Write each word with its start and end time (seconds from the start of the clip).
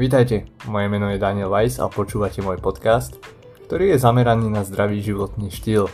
Vítajte, 0.00 0.48
moje 0.64 0.88
meno 0.88 1.12
je 1.12 1.20
Daniel 1.20 1.52
Weiss 1.52 1.76
a 1.76 1.84
počúvate 1.84 2.40
môj 2.40 2.56
podcast, 2.56 3.20
ktorý 3.68 3.92
je 3.92 4.00
zameraný 4.00 4.48
na 4.48 4.64
zdravý 4.64 5.04
životný 5.04 5.52
štýl. 5.52 5.92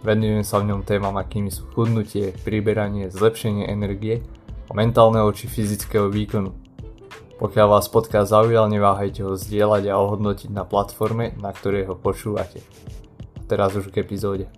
Venujem 0.00 0.40
sa 0.40 0.56
v 0.64 0.72
ňom 0.72 0.80
témam, 0.88 1.12
akými 1.20 1.52
sú 1.52 1.68
chudnutie, 1.76 2.32
priberanie, 2.48 3.12
zlepšenie 3.12 3.68
energie 3.68 4.24
a 4.64 4.72
mentálneho 4.72 5.28
či 5.36 5.52
fyzického 5.52 6.08
výkonu. 6.08 6.56
Pokiaľ 7.36 7.76
vás 7.76 7.92
podcast 7.92 8.32
zaujal, 8.32 8.72
neváhajte 8.72 9.20
ho 9.20 9.36
zdieľať 9.36 9.84
a 9.92 10.00
ohodnotiť 10.00 10.48
na 10.56 10.64
platforme, 10.64 11.36
na 11.36 11.52
ktorej 11.52 11.92
ho 11.92 11.94
počúvate. 12.00 12.64
Teraz 13.44 13.76
už 13.76 13.92
k 13.92 14.00
epizóde. 14.00 14.48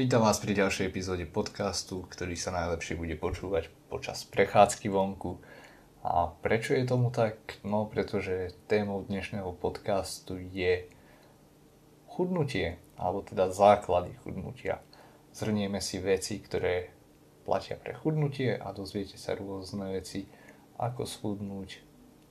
Vítam 0.00 0.24
vás 0.24 0.40
pri 0.40 0.56
ďalšej 0.56 0.88
epizóde 0.88 1.28
podcastu, 1.28 2.08
ktorý 2.08 2.32
sa 2.32 2.56
najlepšie 2.56 2.96
bude 2.96 3.20
počúvať 3.20 3.68
počas 3.92 4.24
prechádzky 4.24 4.88
vonku. 4.88 5.36
A 6.00 6.32
prečo 6.40 6.72
je 6.72 6.88
tomu 6.88 7.12
tak? 7.12 7.60
No 7.68 7.84
pretože 7.84 8.56
témou 8.64 9.04
dnešného 9.04 9.52
podcastu 9.60 10.40
je 10.40 10.88
chudnutie, 12.08 12.80
alebo 12.96 13.20
teda 13.20 13.52
základy 13.52 14.16
chudnutia. 14.24 14.80
Zhrnieme 15.36 15.84
si 15.84 16.00
veci, 16.00 16.40
ktoré 16.40 16.96
platia 17.44 17.76
pre 17.76 17.92
chudnutie 17.92 18.56
a 18.56 18.72
dozviete 18.72 19.20
sa 19.20 19.36
rôzne 19.36 19.92
veci, 19.92 20.24
ako 20.80 21.04
schudnúť, 21.04 21.76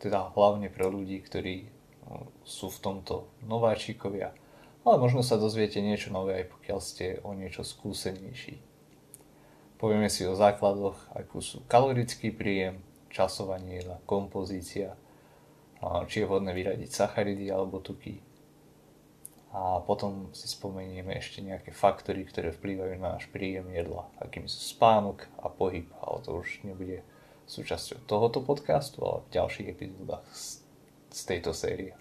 teda 0.02 0.34
hlavne 0.34 0.74
pre 0.74 0.90
ľudí, 0.90 1.22
ktorí 1.22 1.70
no, 2.10 2.34
sú 2.42 2.74
v 2.74 2.82
tomto 2.82 3.30
nováčikovia 3.46 4.34
ale 4.90 4.98
možno 4.98 5.22
sa 5.22 5.38
dozviete 5.38 5.80
niečo 5.80 6.10
nové, 6.10 6.42
aj 6.42 6.46
pokiaľ 6.50 6.80
ste 6.82 7.06
o 7.22 7.38
niečo 7.38 7.62
skúsenejší. 7.62 8.58
Povieme 9.80 10.12
si 10.12 10.28
o 10.28 10.36
základoch, 10.36 10.98
ako 11.16 11.36
sú 11.40 11.58
kalorický 11.70 12.36
príjem, 12.36 12.84
časovanie 13.08 13.82
kompozícia, 14.04 15.00
či 16.10 16.22
je 16.22 16.28
vhodné 16.28 16.52
vyradiť 16.52 16.90
sacharidy 16.92 17.48
alebo 17.48 17.80
tuky. 17.80 18.20
A 19.50 19.82
potom 19.82 20.30
si 20.30 20.46
spomenieme 20.46 21.18
ešte 21.18 21.42
nejaké 21.42 21.74
faktory, 21.74 22.22
ktoré 22.22 22.54
vplývajú 22.54 23.02
na 23.02 23.18
náš 23.18 23.26
príjem 23.34 23.66
jedla, 23.74 24.06
akým 24.22 24.46
sú 24.46 24.62
spánok 24.62 25.26
a 25.42 25.50
pohyb, 25.50 25.90
ale 26.06 26.22
to 26.22 26.38
už 26.38 26.62
nebude 26.62 27.02
súčasťou 27.50 28.06
tohoto 28.06 28.46
podcastu, 28.46 29.02
ale 29.02 29.26
v 29.26 29.34
ďalších 29.42 29.68
epizódach 29.74 30.22
z 31.10 31.22
tejto 31.26 31.50
série. 31.50 31.98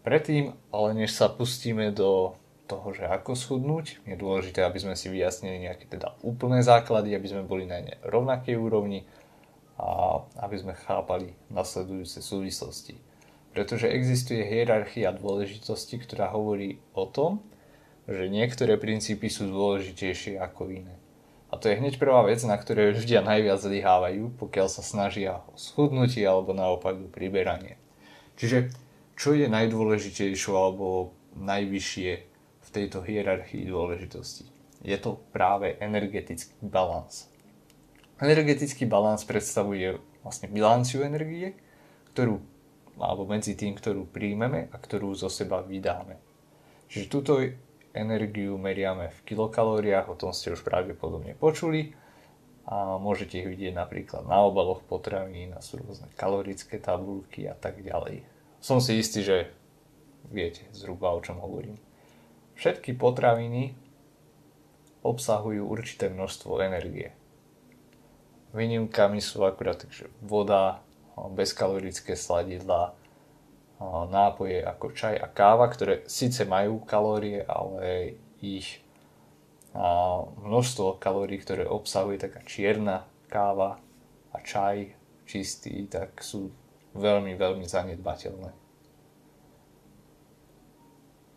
Predtým, 0.00 0.56
ale 0.72 0.88
než 0.96 1.12
sa 1.12 1.28
pustíme 1.28 1.92
do 1.92 2.32
toho, 2.70 2.94
že 2.94 3.04
ako 3.04 3.34
schudnúť, 3.34 4.00
je 4.06 4.16
dôležité, 4.16 4.62
aby 4.62 4.78
sme 4.80 4.94
si 4.94 5.10
vyjasnili 5.10 5.66
nejaké 5.66 5.90
teda 5.90 6.14
úplné 6.22 6.62
základy, 6.62 7.12
aby 7.12 7.26
sme 7.26 7.42
boli 7.42 7.66
na 7.66 7.82
ne 7.82 7.98
rovnakej 8.06 8.54
úrovni 8.56 9.04
a 9.76 10.22
aby 10.46 10.56
sme 10.56 10.78
chápali 10.86 11.34
nasledujúce 11.50 12.22
súvislosti. 12.22 12.94
Pretože 13.50 13.90
existuje 13.90 14.46
hierarchia 14.46 15.10
dôležitosti, 15.10 15.98
ktorá 15.98 16.30
hovorí 16.30 16.78
o 16.94 17.04
tom, 17.10 17.42
že 18.06 18.30
niektoré 18.30 18.78
princípy 18.78 19.26
sú 19.26 19.50
dôležitejšie 19.50 20.38
ako 20.38 20.70
iné. 20.70 20.94
A 21.50 21.58
to 21.58 21.66
je 21.66 21.82
hneď 21.82 21.98
prvá 21.98 22.22
vec, 22.22 22.38
na 22.46 22.54
ktorej 22.54 22.94
ľudia 23.02 23.26
najviac 23.26 23.58
zlyhávajú, 23.58 24.38
pokiaľ 24.38 24.68
sa 24.70 24.86
snažia 24.86 25.42
o 25.50 25.58
schudnutie 25.58 26.22
alebo 26.22 26.54
naopak 26.54 26.94
o 26.94 27.10
priberanie. 27.10 27.74
Čiže 28.38 28.70
čo 29.20 29.36
je 29.36 29.52
najdôležitejšie 29.52 30.48
alebo 30.56 31.12
najvyššie 31.36 32.10
v 32.56 32.68
tejto 32.72 33.04
hierarchii 33.04 33.68
dôležitosti? 33.68 34.48
Je 34.80 34.96
to 34.96 35.20
práve 35.28 35.76
energetický 35.76 36.56
balans. 36.64 37.28
Energetický 38.16 38.88
balans 38.88 39.20
predstavuje 39.28 40.00
vlastne 40.24 40.48
bilanciu 40.48 41.04
energie, 41.04 41.52
ktorú, 42.16 42.40
alebo 42.96 43.28
medzi 43.28 43.52
tým, 43.60 43.76
ktorú 43.76 44.08
príjmeme 44.08 44.72
a 44.72 44.76
ktorú 44.80 45.12
zo 45.12 45.28
seba 45.28 45.60
vydáme. 45.60 46.16
Čiže 46.88 47.12
túto 47.12 47.36
energiu 47.92 48.56
meriame 48.56 49.12
v 49.20 49.36
kilokalóriách, 49.36 50.08
o 50.08 50.16
tom 50.16 50.32
ste 50.32 50.56
už 50.56 50.64
pravdepodobne 50.64 51.36
počuli 51.36 51.92
a 52.64 52.96
môžete 52.96 53.44
ich 53.44 53.48
vidieť 53.52 53.76
napríklad 53.76 54.24
na 54.24 54.40
obaloch 54.40 54.80
potravín, 54.88 55.52
na 55.52 55.60
sú 55.60 55.76
rôzne 55.76 56.08
kalorické 56.16 56.80
tabulky 56.80 57.44
a 57.44 57.52
tak 57.52 57.84
ďalej 57.84 58.39
som 58.60 58.78
si 58.78 59.00
istý, 59.00 59.24
že 59.24 59.48
viete 60.28 60.68
zhruba 60.76 61.10
o 61.16 61.24
čom 61.24 61.40
hovorím. 61.40 61.80
Všetky 62.60 62.92
potraviny 62.94 63.72
obsahujú 65.00 65.64
určité 65.64 66.12
množstvo 66.12 66.60
energie. 66.60 67.16
Výnimkami 68.52 69.18
sú 69.24 69.42
akurát 69.48 69.80
takže 69.80 70.12
voda, 70.20 70.84
bezkalorické 71.16 72.12
sladidlá, 72.16 72.92
nápoje 74.12 74.60
ako 74.60 74.92
čaj 74.92 75.16
a 75.16 75.24
káva, 75.24 75.64
ktoré 75.72 76.04
síce 76.04 76.44
majú 76.44 76.84
kalórie, 76.84 77.40
ale 77.48 78.20
ich 78.44 78.84
množstvo 80.36 81.00
kalórií, 81.00 81.40
ktoré 81.40 81.64
obsahuje 81.64 82.20
taká 82.20 82.44
čierna 82.44 83.08
káva 83.32 83.80
a 84.34 84.36
čaj 84.44 84.92
čistý, 85.24 85.88
tak 85.88 86.20
sú 86.20 86.52
veľmi, 86.94 87.32
veľmi 87.38 87.66
zanedbateľné. 87.66 88.50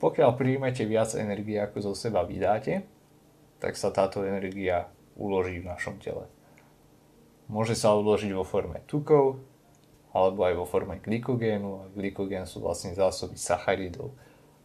Pokiaľ 0.03 0.29
príjmete 0.35 0.83
viac 0.83 1.15
energie, 1.15 1.55
ako 1.55 1.91
zo 1.91 1.93
seba 1.95 2.27
vydáte, 2.27 2.83
tak 3.63 3.79
sa 3.79 3.93
táto 3.95 4.27
energia 4.27 4.91
uloží 5.15 5.63
v 5.63 5.69
našom 5.71 5.95
tele. 6.03 6.27
Môže 7.47 7.79
sa 7.79 7.95
uložiť 7.95 8.35
vo 8.35 8.43
forme 8.43 8.83
tukov, 8.83 9.39
alebo 10.13 10.45
aj 10.45 10.53
vo 10.59 10.65
forme 10.69 11.01
glykogénu. 11.01 11.95
Glykogén 11.97 12.45
sú 12.45 12.61
vlastne 12.61 12.93
zásoby 12.93 13.39
sacharidov. 13.39 14.13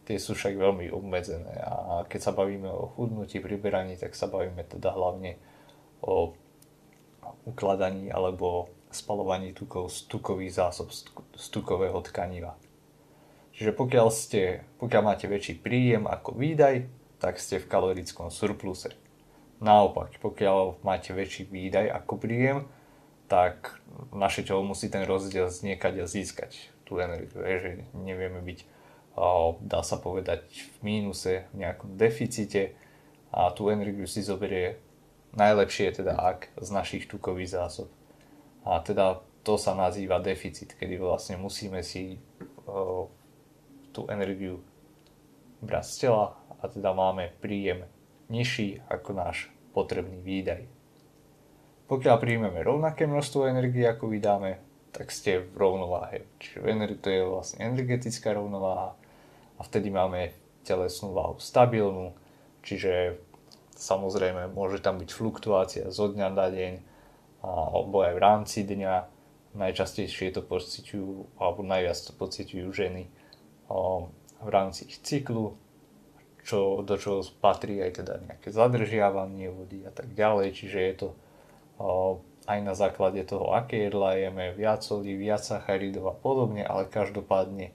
Tie 0.05 0.17
sú 0.21 0.33
však 0.33 0.57
veľmi 0.57 0.89
obmedzené 0.89 1.53
a 1.61 2.01
keď 2.09 2.19
sa 2.19 2.31
bavíme 2.33 2.65
o 2.65 2.89
chudnutí, 2.97 3.37
priberaní, 3.37 3.93
tak 3.93 4.17
sa 4.17 4.25
bavíme 4.25 4.65
teda 4.65 4.89
hlavne 4.89 5.37
o 6.01 6.33
ukladaní 7.45 8.09
alebo 8.09 8.73
spalovaní 8.89 9.53
tukov 9.53 9.93
z 9.93 10.09
tukových 10.09 10.57
zásob, 10.57 10.89
z 11.37 11.45
tukového 11.53 12.01
tkaniva. 12.01 12.57
Čiže 13.53 13.75
pokiaľ, 13.75 14.07
ste, 14.09 14.63
pokiaľ 14.79 15.01
máte 15.03 15.27
väčší 15.27 15.59
príjem 15.59 16.07
ako 16.07 16.33
výdaj, 16.37 16.87
tak 17.19 17.37
ste 17.37 17.59
v 17.59 17.69
kalorickom 17.69 18.31
surpluse. 18.31 18.95
Naopak, 19.59 20.15
pokiaľ 20.23 20.79
máte 20.87 21.11
väčší 21.11 21.51
výdaj 21.51 21.91
ako 21.91 22.13
príjem, 22.15 22.63
tak 23.27 23.77
naše 24.15 24.41
telo 24.41 24.63
musí 24.63 24.87
ten 24.87 25.03
rozdiel 25.03 25.51
z 25.51 25.67
niekaď 25.67 26.07
získať 26.07 26.71
tú 26.87 26.97
energiu. 26.97 27.29
že 27.35 27.85
nevieme 27.93 28.41
byť, 28.41 28.59
dá 29.61 29.83
sa 29.83 29.99
povedať, 29.99 30.47
v 30.49 30.77
mínuse, 30.81 31.45
v 31.51 31.55
nejakom 31.67 31.99
deficite 31.99 32.73
a 33.29 33.51
tú 33.53 33.69
energiu 33.69 34.07
si 34.07 34.25
zoberie 34.25 34.79
najlepšie 35.37 35.93
teda 35.93 36.17
ak 36.17 36.49
z 36.57 36.69
našich 36.73 37.05
tukových 37.05 37.53
zásob. 37.53 37.98
A 38.67 38.83
teda 38.83 39.23
to 39.43 39.55
sa 39.55 39.73
nazýva 39.73 40.19
deficit, 40.19 40.75
kedy 40.75 40.99
vlastne 40.99 41.39
musíme 41.39 41.79
si 41.83 42.19
o, 42.67 43.07
tú 43.95 44.05
energiu 44.11 44.59
brať 45.63 45.85
z 45.87 45.95
tela 46.05 46.35
a 46.59 46.63
teda 46.67 46.91
máme 46.91 47.35
príjem 47.39 47.87
nižší 48.27 48.83
ako 48.87 49.09
náš 49.15 49.47
potrebný 49.71 50.19
výdaj. 50.21 50.67
Pokiaľ 51.89 52.15
príjmeme 52.21 52.61
rovnaké 52.61 53.09
množstvo 53.09 53.49
energie 53.49 53.87
ako 53.89 54.13
vydáme, 54.13 54.61
tak 54.93 55.09
ste 55.09 55.41
v 55.41 55.55
rovnováhe. 55.57 56.29
Čiže 56.37 56.61
to 57.01 57.09
je 57.09 57.21
vlastne 57.25 57.65
energetická 57.65 58.37
rovnováha 58.37 58.93
a 59.57 59.61
vtedy 59.65 59.89
máme 59.89 60.33
telesnú 60.61 61.17
váhu 61.17 61.41
stabilnú, 61.41 62.13
čiže 62.61 63.17
samozrejme 63.73 64.53
môže 64.53 64.83
tam 64.83 65.01
byť 65.01 65.09
fluktuácia 65.09 65.85
zo 65.89 66.11
dňa 66.11 66.27
na 66.29 66.47
deň, 66.51 66.73
alebo 67.41 68.03
aj 68.03 68.13
v 68.15 68.23
rámci 68.23 68.59
dňa. 68.67 69.17
Najčastejšie 69.49 70.29
to 70.29 70.45
pociťujú, 70.45 71.41
alebo 71.41 71.65
najviac 71.65 71.97
to 71.97 72.13
pociťujú 72.13 72.69
ženy 72.69 73.09
v 74.39 74.49
rámci 74.53 74.85
ich 74.85 75.01
cyklu, 75.01 75.57
čo, 76.45 76.85
do 76.85 76.95
čoho 77.01 77.25
patrí 77.41 77.81
aj 77.81 78.01
teda 78.01 78.21
nejaké 78.29 78.53
zadržiavanie 78.53 79.49
vody 79.49 79.89
a 79.89 79.91
tak 79.91 80.13
ďalej. 80.13 80.53
Čiže 80.53 80.77
je 80.77 80.93
to 81.01 81.07
aj 82.45 82.59
na 82.61 82.77
základe 82.77 83.25
toho, 83.25 83.49
aké 83.57 83.89
jedla 83.89 84.21
jeme, 84.21 84.53
viac 84.53 84.85
soli, 84.85 85.17
viac 85.17 85.41
sacharidov 85.41 86.13
a 86.13 86.15
podobne, 86.17 86.61
ale 86.61 86.85
každopádne 86.85 87.73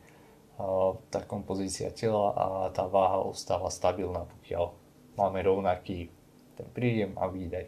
tá 1.10 1.26
kompozícia 1.26 1.90
tela 1.90 2.30
a 2.38 2.46
tá 2.70 2.86
váha 2.86 3.18
ostáva 3.18 3.66
stabilná, 3.66 4.30
pokiaľ 4.38 4.70
máme 5.18 5.42
rovnaký 5.42 6.06
ten 6.54 6.70
príjem 6.70 7.18
a 7.18 7.26
výdaj 7.26 7.66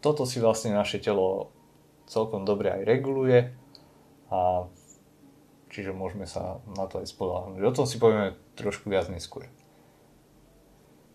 toto 0.00 0.28
si 0.28 0.42
vlastne 0.42 0.76
naše 0.76 1.00
telo 1.02 1.50
celkom 2.06 2.46
dobre 2.46 2.70
aj 2.70 2.82
reguluje 2.86 3.50
a 4.30 4.70
čiže 5.70 5.96
môžeme 5.96 6.24
sa 6.24 6.62
na 6.78 6.86
to 6.86 7.02
aj 7.02 7.10
spolahnuť. 7.10 7.60
O 7.62 7.74
tom 7.74 7.86
si 7.86 7.98
povieme 8.00 8.38
trošku 8.54 8.88
viac 8.88 9.10
neskôr. 9.10 9.50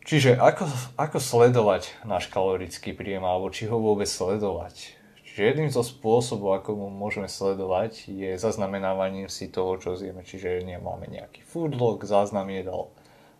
Čiže 0.01 0.41
ako, 0.41 0.65
ako 0.97 1.17
sledovať 1.21 1.93
náš 2.09 2.25
kalorický 2.27 2.97
príjem, 2.97 3.21
alebo 3.21 3.53
či 3.53 3.69
ho 3.69 3.77
vôbec 3.77 4.09
sledovať? 4.09 4.97
Čiže 5.31 5.47
jedným 5.47 5.69
zo 5.71 5.85
spôsobov, 5.85 6.59
ako 6.59 6.75
mu 6.75 6.87
môžeme 6.89 7.29
sledovať, 7.29 8.09
je 8.09 8.35
zaznamenávaním 8.35 9.29
si 9.29 9.47
toho, 9.47 9.77
čo 9.77 9.95
zjeme. 9.95 10.25
Čiže 10.25 10.65
nemáme 10.65 11.07
nejaký 11.07 11.45
food 11.45 11.77
log, 11.77 12.03
záznam 12.03 12.49
jedal. 12.49 12.91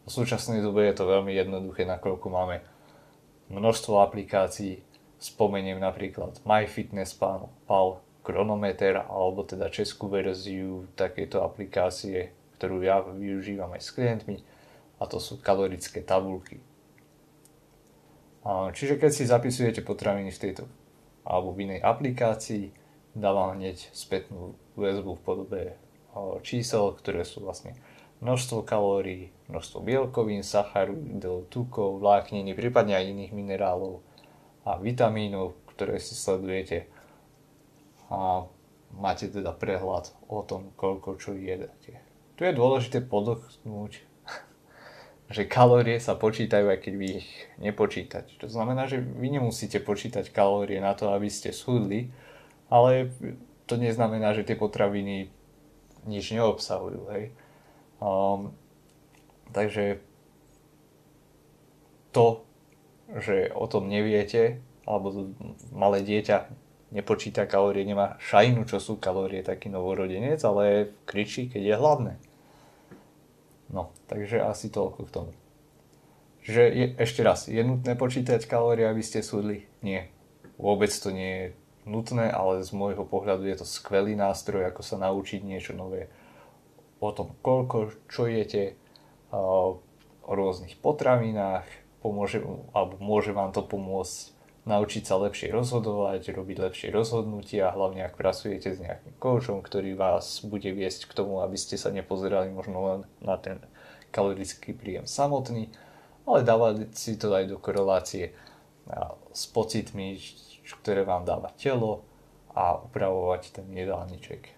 V 0.06 0.10
súčasnej 0.14 0.64
dobe 0.64 0.88
je 0.88 0.96
to 0.96 1.04
veľmi 1.10 1.34
jednoduché, 1.34 1.84
nakoľko 1.84 2.28
máme 2.30 2.64
množstvo 3.52 4.00
aplikácií. 4.00 4.86
Spomeniem 5.22 5.78
napríklad 5.78 6.42
MyFitnessPal, 6.42 7.54
Chronometer, 8.26 9.06
alebo 9.06 9.46
teda 9.46 9.70
českú 9.70 10.10
verziu 10.10 10.90
takejto 10.98 11.46
aplikácie, 11.46 12.34
ktorú 12.58 12.82
ja 12.82 13.06
využívam 13.06 13.70
aj 13.78 13.82
s 13.86 13.94
klientmi 13.94 14.38
a 14.98 15.06
to 15.06 15.22
sú 15.22 15.38
kalorické 15.42 16.02
tabulky. 16.02 16.58
Čiže 18.74 18.98
keď 18.98 19.12
si 19.14 19.30
zapisujete 19.30 19.86
potraviny 19.86 20.34
v 20.34 20.42
tejto 20.42 20.66
alebo 21.22 21.54
v 21.54 21.70
inej 21.70 21.86
aplikácii, 21.86 22.74
dávam 23.14 23.54
hneď 23.58 23.94
spätnú 23.94 24.58
väzbu 24.74 25.18
v 25.18 25.26
podobe 25.26 25.62
čísel, 26.42 26.98
ktoré 26.98 27.22
sú 27.22 27.46
vlastne 27.46 27.78
množstvo 28.22 28.62
kalórií, 28.66 29.34
množstvo 29.50 29.82
bielkovín, 29.86 30.46
sacharidov, 30.46 31.50
tukov, 31.50 32.02
vlákniny, 32.02 32.54
prípadne 32.54 32.98
aj 32.98 33.10
iných 33.10 33.34
minerálov 33.34 34.02
a 34.66 34.78
vitamínov, 34.78 35.58
ktoré 35.74 35.98
si 35.98 36.14
sledujete. 36.14 36.86
A 38.12 38.46
máte 38.94 39.32
teda 39.32 39.56
prehľad 39.56 40.12
o 40.28 40.44
tom, 40.44 40.76
koľko 40.76 41.18
čo 41.18 41.34
jedete. 41.34 42.04
Tu 42.36 42.46
je 42.46 42.54
dôležité 42.54 43.02
podoknúť, 43.02 44.04
že 45.36 45.48
kalórie 45.48 45.98
sa 45.98 46.20
počítajú, 46.20 46.68
aj 46.70 46.80
keď 46.84 46.94
vy 46.98 47.08
ich 47.24 47.30
nepočítate. 47.58 48.36
To 48.44 48.48
znamená, 48.52 48.86
že 48.86 49.00
vy 49.00 49.28
nemusíte 49.32 49.80
počítať 49.80 50.30
kalórie 50.30 50.78
na 50.84 50.94
to, 50.94 51.10
aby 51.14 51.32
ste 51.32 51.56
schudli, 51.56 52.12
ale 52.68 53.10
to 53.66 53.80
neznamená, 53.80 54.36
že 54.36 54.44
tie 54.44 54.60
potraviny 54.60 55.32
nič 56.06 56.34
neobsahujú. 56.34 57.02
Hej. 57.14 57.24
Um, 58.02 58.52
takže 59.54 60.02
to, 62.12 62.44
že 63.20 63.52
o 63.52 63.68
tom 63.68 63.92
neviete, 63.92 64.64
alebo 64.88 65.34
malé 65.76 66.06
dieťa 66.06 66.48
nepočíta 66.92 67.48
kalórie, 67.48 67.88
nemá 67.88 68.20
šajnu, 68.20 68.68
čo 68.68 68.78
sú 68.84 69.00
kalórie, 69.00 69.42
taký 69.42 69.72
novorodenec, 69.72 70.44
ale 70.44 70.92
kričí, 71.08 71.48
keď 71.48 71.62
je 71.64 71.76
hladné. 71.80 72.14
No, 73.72 73.96
takže 74.12 74.44
asi 74.44 74.68
toľko 74.68 75.08
k 75.08 75.14
tomu. 75.16 75.32
Že 76.44 76.64
je, 76.68 76.86
ešte 77.00 77.24
raz, 77.24 77.48
je 77.48 77.64
nutné 77.64 77.96
počítať 77.96 78.44
kalórie, 78.44 78.84
aby 78.84 79.00
ste 79.00 79.24
súdli? 79.24 79.64
Nie. 79.80 80.12
Vôbec 80.60 80.92
to 80.92 81.16
nie 81.16 81.32
je 81.32 81.46
nutné, 81.88 82.28
ale 82.28 82.60
z 82.62 82.76
môjho 82.76 83.08
pohľadu 83.08 83.48
je 83.48 83.64
to 83.64 83.66
skvelý 83.66 84.20
nástroj, 84.20 84.68
ako 84.68 84.84
sa 84.84 85.00
naučiť 85.00 85.42
niečo 85.48 85.72
nové 85.72 86.12
o 87.02 87.10
tom, 87.10 87.34
koľko, 87.42 87.98
čo 88.12 88.30
jete, 88.30 88.78
o 89.34 89.82
rôznych 90.28 90.78
potravinách, 90.78 91.66
pomôže, 92.02 92.42
alebo 92.74 92.98
môže 93.00 93.32
vám 93.32 93.54
to 93.54 93.62
pomôcť 93.62 94.34
naučiť 94.62 95.04
sa 95.10 95.18
lepšie 95.18 95.50
rozhodovať, 95.50 96.38
robiť 96.38 96.58
lepšie 96.70 96.88
rozhodnutia, 96.94 97.74
hlavne 97.74 98.06
ak 98.06 98.14
pracujete 98.14 98.78
s 98.78 98.82
nejakým 98.82 99.18
koučom, 99.18 99.66
ktorý 99.66 99.98
vás 99.98 100.46
bude 100.46 100.70
viesť 100.70 101.10
k 101.10 101.18
tomu, 101.18 101.42
aby 101.42 101.58
ste 101.58 101.82
sa 101.82 101.90
nepozerali 101.90 102.54
možno 102.54 102.78
len 102.86 103.00
na 103.26 103.42
ten 103.42 103.58
kalorický 104.14 104.78
príjem 104.78 105.10
samotný, 105.10 105.74
ale 106.30 106.46
dávať 106.46 106.94
si 106.94 107.18
to 107.18 107.34
aj 107.34 107.50
do 107.50 107.58
korelácie 107.58 108.38
s 109.34 109.50
pocitmi, 109.50 110.22
ktoré 110.84 111.02
vám 111.02 111.26
dáva 111.26 111.50
telo 111.58 112.06
a 112.54 112.78
upravovať 112.78 113.62
ten 113.62 113.68
jedálniček. 113.72 114.54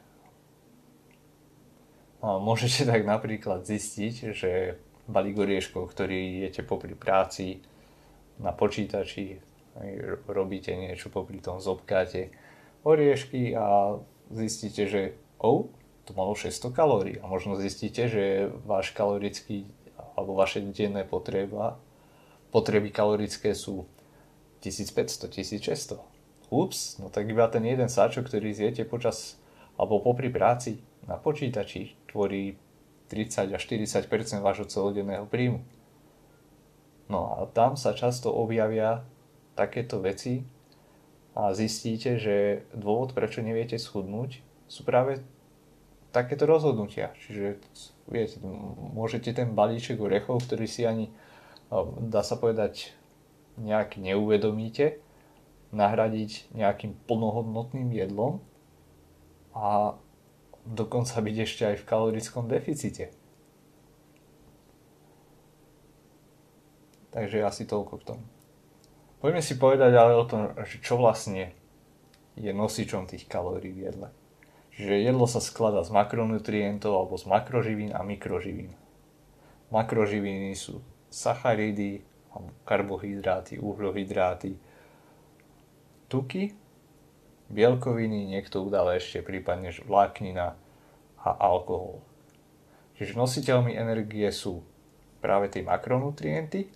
Môžete 2.24 2.88
tak 2.88 3.04
napríklad 3.04 3.68
zistiť, 3.68 4.14
že 4.36 4.80
balík 5.08 5.38
orieškov, 5.38 5.92
ktorý 5.92 6.48
jete 6.48 6.64
popri 6.64 6.96
práci 6.96 7.60
na 8.40 8.56
počítači, 8.56 9.40
robíte 10.30 10.74
niečo 10.74 11.10
popri 11.10 11.42
tom, 11.42 11.60
zobkáte 11.60 12.30
oriešky 12.86 13.58
a 13.58 13.98
zistíte, 14.30 14.86
že 14.88 15.02
oh, 15.40 15.68
to 16.04 16.12
malo 16.14 16.36
600 16.36 16.76
kalórií 16.76 17.16
a 17.20 17.26
možno 17.28 17.56
zistíte, 17.56 18.08
že 18.12 18.52
váš 18.68 18.92
kalorický 18.92 19.68
alebo 20.14 20.36
vaše 20.38 20.62
denné 20.62 21.08
potreba, 21.08 21.80
potreby 22.54 22.94
kalorické 22.94 23.56
sú 23.58 23.90
1500, 24.62 25.32
1600. 25.32 26.00
Ups, 26.54 27.02
no 27.02 27.10
tak 27.10 27.26
iba 27.26 27.50
ten 27.50 27.66
jeden 27.66 27.90
sáčok, 27.90 28.30
ktorý 28.30 28.54
zjete 28.54 28.86
počas 28.86 29.42
alebo 29.74 29.98
popri 30.06 30.30
práci 30.30 30.86
na 31.10 31.18
počítači 31.18 31.98
tvorí 32.06 32.54
30 33.14 33.54
až 33.54 33.62
40 33.62 34.42
vášho 34.42 34.66
celodenného 34.66 35.30
príjmu. 35.30 35.62
No 37.14 37.30
a 37.30 37.46
tam 37.54 37.78
sa 37.78 37.94
často 37.94 38.34
objavia 38.34 39.06
takéto 39.54 40.02
veci 40.02 40.42
a 41.38 41.54
zistíte, 41.54 42.18
že 42.18 42.66
dôvod, 42.74 43.14
prečo 43.14 43.46
neviete 43.46 43.78
schudnúť, 43.78 44.42
sú 44.66 44.82
práve 44.82 45.22
takéto 46.10 46.50
rozhodnutia. 46.50 47.14
Čiže 47.22 47.62
viete, 48.10 48.38
môžete 48.94 49.34
ten 49.34 49.54
balíček 49.54 50.02
orechov, 50.02 50.46
ktorý 50.46 50.66
si 50.66 50.86
ani, 50.86 51.14
dá 52.10 52.26
sa 52.26 52.38
povedať, 52.38 52.98
nejak 53.62 54.02
neuvedomíte, 54.02 54.98
nahradiť 55.74 56.54
nejakým 56.54 56.98
plnohodnotným 57.10 57.90
jedlom 57.94 58.42
a 59.54 59.98
dokonca 60.64 61.20
byť 61.20 61.36
ešte 61.44 61.64
aj 61.70 61.76
v 61.84 61.88
kalorickom 61.88 62.48
deficite. 62.48 63.12
Takže 67.14 67.46
asi 67.46 67.70
toľko 67.70 67.94
k 68.02 68.08
tomu. 68.10 68.26
Poďme 69.22 69.40
si 69.46 69.56
povedať 69.56 69.94
ale 69.94 70.18
o 70.18 70.26
tom, 70.26 70.52
že 70.66 70.82
čo 70.82 70.98
vlastne 70.98 71.54
je 72.34 72.50
nosičom 72.50 73.06
tých 73.06 73.30
kalórií 73.30 73.72
v 73.72 73.84
jedle. 73.88 74.10
Čiže 74.74 75.06
jedlo 75.06 75.30
sa 75.30 75.38
skladá 75.38 75.86
z 75.86 75.94
makronutrientov 75.94 76.92
alebo 76.98 77.16
z 77.22 77.30
makroživín 77.30 77.94
a 77.94 78.02
mikroživín. 78.02 78.74
Makroživiny 79.70 80.58
sú 80.58 80.82
sacharidy, 81.14 82.02
karbohydráty, 82.66 83.62
uhlohydráty, 83.62 84.58
tuky, 86.10 86.58
bielkoviny, 87.54 88.34
niekto 88.34 88.66
udáva 88.66 88.98
ešte 88.98 89.22
prípadne 89.22 89.70
vláknina 89.86 90.58
a 91.22 91.30
alkohol. 91.30 92.02
Čiže 92.98 93.16
nositeľmi 93.16 93.74
energie 93.78 94.28
sú 94.34 94.66
práve 95.24 95.48
tie 95.54 95.64
makronutrienty, 95.64 96.68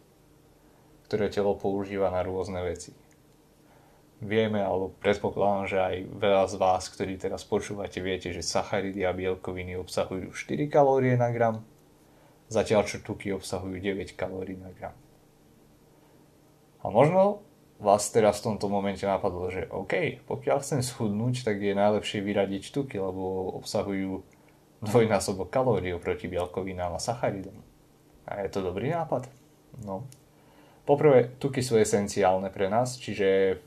ktoré 1.10 1.27
telo 1.27 1.57
používa 1.57 2.13
na 2.13 2.24
rôzne 2.24 2.63
veci. 2.63 2.96
Vieme, 4.17 4.65
alebo 4.65 4.98
predpokladám, 4.98 5.65
že 5.69 5.77
aj 5.77 5.96
veľa 6.17 6.46
z 6.50 6.55
vás, 6.57 6.84
ktorí 6.89 7.22
teraz 7.22 7.46
počúvate, 7.46 8.01
viete, 8.01 8.34
že 8.34 8.41
sacharidy 8.41 9.05
a 9.05 9.13
bielkoviny 9.13 9.77
obsahujú 9.77 10.34
4 10.34 10.74
kalórie 10.74 11.13
na 11.13 11.29
gram, 11.29 11.62
zatiaľ 12.50 12.89
čo 12.89 12.98
tuky 13.05 13.29
obsahujú 13.38 13.77
9 13.77 14.17
kalórií 14.17 14.57
na 14.57 14.74
gram. 14.74 14.98
A 16.81 16.89
možno 16.89 17.46
vás 17.77 18.10
teraz 18.10 18.41
v 18.41 18.53
tomto 18.53 18.67
momente 18.69 19.05
napadlo, 19.05 19.50
že 19.53 19.69
OK, 19.69 20.25
pokiaľ 20.25 20.57
chcem 20.65 20.81
schudnúť, 20.81 21.46
tak 21.46 21.62
je 21.62 21.77
najlepšie 21.77 22.25
vyradiť 22.25 22.74
tuky, 22.74 22.98
lebo 22.98 23.53
obsahujú 23.62 24.25
dvojnásobok 24.81 25.50
kalórií 25.50 25.93
oproti 25.93 26.29
bielkovinám 26.29 26.98
a 26.98 27.01
sacharidom. 27.01 27.57
A 28.25 28.46
je 28.46 28.50
to 28.50 28.65
dobrý 28.65 28.93
nápad? 28.93 29.29
No, 29.86 30.10
Poprvé, 30.88 31.36
tuky 31.36 31.60
sú 31.60 31.75
esenciálne 31.75 32.48
pre 32.48 32.72
nás, 32.72 32.96
čiže 32.96 33.60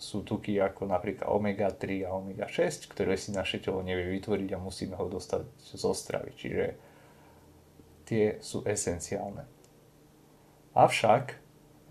sú 0.00 0.24
tuky 0.24 0.56
ako 0.56 0.88
napríklad 0.88 1.28
omega-3 1.28 2.08
a 2.08 2.16
omega-6, 2.16 2.88
ktoré 2.88 3.20
si 3.20 3.28
naše 3.28 3.60
telo 3.60 3.84
nevie 3.84 4.08
vytvoriť 4.16 4.56
a 4.56 4.58
musíme 4.58 4.96
ho 4.96 5.04
dostať 5.04 5.44
zo 5.60 5.92
stravy. 5.92 6.32
Čiže 6.32 6.64
tie 8.08 8.40
sú 8.40 8.64
esenciálne. 8.64 9.44
Avšak 10.72 11.41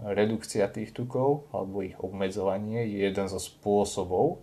redukcia 0.02 0.66
tých 0.66 0.98
tukov 0.98 1.46
alebo 1.54 1.86
ich 1.86 1.94
obmedzovanie 2.02 2.90
je 2.90 3.06
jeden 3.06 3.28
zo 3.30 3.38
spôsobov, 3.38 4.42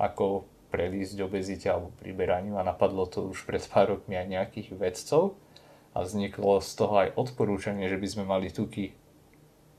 ako 0.00 0.48
predísť 0.72 1.20
obezite 1.20 1.68
alebo 1.68 1.92
priberaniu 2.00 2.56
a 2.56 2.66
napadlo 2.66 3.04
to 3.04 3.28
už 3.28 3.44
pred 3.44 3.60
pár 3.68 3.96
rokmi 3.96 4.16
aj 4.16 4.26
nejakých 4.28 4.68
vedcov 4.76 5.36
a 5.96 6.04
vzniklo 6.04 6.60
z 6.60 6.70
toho 6.76 6.94
aj 7.06 7.08
odporúčanie, 7.16 7.88
že 7.88 8.00
by 8.00 8.08
sme 8.08 8.24
mali 8.24 8.48
tuky 8.52 8.92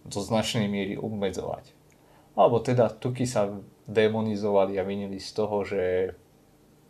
do 0.07 0.17
značnej 0.21 0.65
miery 0.69 0.97
obmedzovať. 0.97 1.73
Alebo 2.37 2.61
teda 2.61 2.89
tuky 2.93 3.25
sa 3.25 3.49
demonizovali 3.89 4.77
a 4.77 4.85
vinili 4.85 5.17
z 5.17 5.29
toho, 5.33 5.65
že 5.65 6.13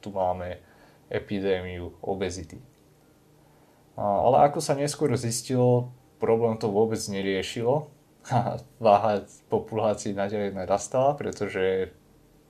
tu 0.04 0.12
máme 0.12 0.60
epidémiu 1.08 1.96
obezity. 2.04 2.60
Ale 3.98 4.46
ako 4.46 4.60
sa 4.62 4.78
neskôr 4.78 5.10
zistilo, 5.18 5.90
problém 6.22 6.60
to 6.60 6.70
vôbec 6.70 7.00
neriešilo 7.10 7.97
a 8.28 8.60
váha 8.84 9.24
populácií 9.48 10.12
naďalej 10.12 10.52
narastala, 10.52 11.16
pretože 11.16 11.96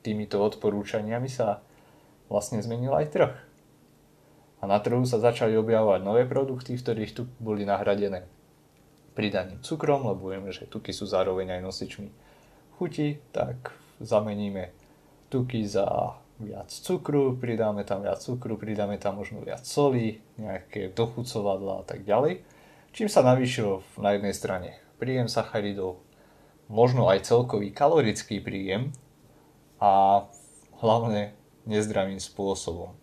týmito 0.02 0.42
odporúčaniami 0.42 1.30
sa 1.30 1.62
vlastne 2.32 2.62
zmenil 2.64 2.94
aj 2.98 3.06
trh. 3.14 3.34
A 4.58 4.64
na 4.66 4.82
trhu 4.82 5.06
sa 5.06 5.22
začali 5.22 5.54
objavovať 5.54 6.02
nové 6.02 6.26
produkty, 6.26 6.74
v 6.74 6.82
ktorých 6.82 7.14
tu 7.14 7.30
boli 7.38 7.62
nahradené 7.62 8.26
pridaným 9.14 9.62
cukrom, 9.62 10.06
lebo 10.10 10.34
vieme, 10.34 10.50
že 10.50 10.70
tuky 10.70 10.90
sú 10.94 11.06
zároveň 11.06 11.58
aj 11.58 11.62
nosičmi 11.62 12.10
chuti, 12.78 13.18
tak 13.34 13.74
zameníme 14.02 14.74
tuky 15.30 15.66
za 15.66 16.18
viac 16.38 16.70
cukru, 16.70 17.34
pridáme 17.34 17.82
tam 17.82 18.06
viac 18.06 18.22
cukru, 18.22 18.58
pridáme 18.58 19.02
tam 19.02 19.18
možno 19.18 19.42
viac 19.42 19.66
soli, 19.66 20.22
nejaké 20.38 20.94
dochucovadla 20.94 21.82
a 21.82 21.84
tak 21.86 22.06
ďalej. 22.06 22.46
Čím 22.94 23.10
sa 23.10 23.26
navýšil 23.26 23.82
na 24.02 24.14
jednej 24.14 24.34
strane 24.38 24.87
príjem 24.98 25.30
sacharidov, 25.32 26.02
možno 26.68 27.08
aj 27.08 27.26
celkový 27.30 27.72
kalorický 27.72 28.44
príjem 28.44 28.92
a 29.80 30.26
hlavne 30.82 31.38
nezdravým 31.70 32.20
spôsobom. 32.20 32.98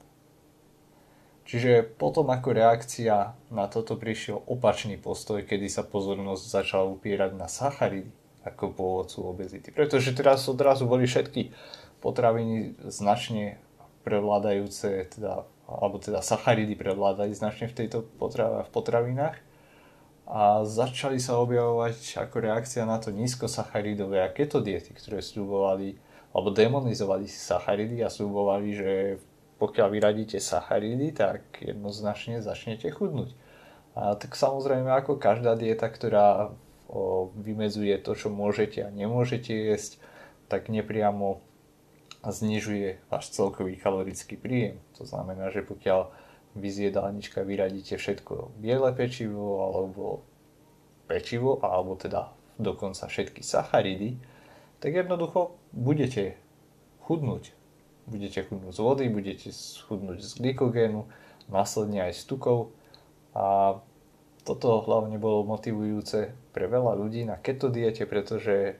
Čiže 1.44 1.84
potom 2.00 2.32
ako 2.32 2.56
reakcia 2.56 3.36
na 3.52 3.68
toto 3.68 4.00
prišiel 4.00 4.40
opačný 4.48 4.96
postoj, 4.96 5.44
kedy 5.44 5.68
sa 5.68 5.84
pozornosť 5.84 6.44
začala 6.48 6.88
upierať 6.88 7.36
na 7.36 7.52
sacharidy 7.52 8.08
ako 8.44 8.72
pôvodcu 8.72 9.18
obezity. 9.24 9.68
Pretože 9.72 10.16
teraz 10.16 10.44
odrazu 10.48 10.84
boli 10.88 11.08
všetky 11.08 11.52
potraviny 12.00 12.76
značne 12.88 13.60
prevládajúce, 14.04 15.08
teda, 15.16 15.48
alebo 15.64 15.96
teda 15.96 16.20
sacharidy 16.20 16.76
prevládali 16.76 17.32
značne 17.32 17.72
v 17.72 17.76
tejto 17.76 18.04
potrava, 18.20 18.68
v 18.68 18.70
potravinách 18.72 19.36
a 20.25 20.64
začali 20.64 21.21
sa 21.21 21.37
objavovať 21.37 22.16
ako 22.16 22.37
reakcia 22.40 22.88
na 22.88 22.97
to 22.97 23.12
nízkosacharidové 23.12 24.25
a 24.25 24.33
keto 24.33 24.64
diety, 24.64 24.97
ktoré 24.97 25.21
slúbovali 25.21 26.00
alebo 26.35 26.50
demonizovali 26.50 27.28
sacharidy 27.31 28.02
a 28.02 28.11
slúbovali, 28.11 28.69
že 28.75 28.93
pokiaľ 29.62 29.88
vyradíte 29.93 30.43
sacharidy, 30.43 31.14
tak 31.14 31.62
jednoznačne 31.62 32.43
začnete 32.43 32.90
chudnúť. 32.90 33.31
A 33.95 34.19
tak 34.19 34.35
samozrejme 34.35 34.90
ako 34.90 35.23
každá 35.23 35.54
dieta, 35.54 35.87
ktorá 35.87 36.50
o, 36.90 37.31
vymedzuje 37.38 37.95
to, 38.02 38.19
čo 38.19 38.35
môžete 38.35 38.83
a 38.83 38.90
nemôžete 38.90 39.54
jesť, 39.54 40.02
tak 40.50 40.66
nepriamo 40.66 41.38
znižuje 42.26 43.07
váš 43.12 43.31
celkový 43.31 43.78
kalorický 43.78 44.35
príjem. 44.35 44.83
To 44.99 45.07
znamená, 45.07 45.54
že 45.54 45.62
pokiaľ 45.62 46.11
vy 46.54 46.68
z 46.70 46.90
jedálnička 46.90 47.42
vyradíte 47.42 47.99
všetko 47.99 48.54
biele 48.62 48.94
pečivo 48.94 49.66
alebo 49.66 50.23
pečivo, 51.11 51.61
alebo 51.61 51.99
teda 51.99 52.32
dokonca 52.56 53.11
všetky 53.11 53.42
sacharidy, 53.42 54.16
tak 54.78 54.94
jednoducho 54.94 55.58
budete 55.75 56.38
chudnúť. 57.04 57.52
Budete 58.04 58.44
chudnúť 58.44 58.73
z 58.76 58.80
vody, 58.80 59.04
budete 59.08 59.49
chudnúť 59.88 60.18
z 60.20 60.32
glykogénu, 60.38 61.08
následne 61.49 62.04
aj 62.04 62.20
z 62.20 62.23
tukov 62.28 62.73
a 63.32 63.80
toto 64.44 64.84
hlavne 64.84 65.16
bolo 65.16 65.49
motivujúce 65.49 66.37
pre 66.52 66.68
veľa 66.68 67.00
ľudí 67.00 67.25
na 67.25 67.40
keto 67.40 67.73
diete, 67.73 68.04
pretože 68.04 68.76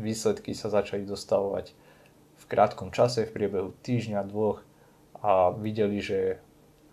výsledky 0.00 0.56
sa 0.56 0.72
začali 0.72 1.04
dostavovať 1.04 1.76
v 2.40 2.44
krátkom 2.48 2.88
čase, 2.90 3.28
v 3.28 3.34
priebehu 3.36 3.70
týždňa, 3.84 4.24
dvoch 4.24 4.64
a 5.20 5.52
videli, 5.52 6.00
že 6.00 6.40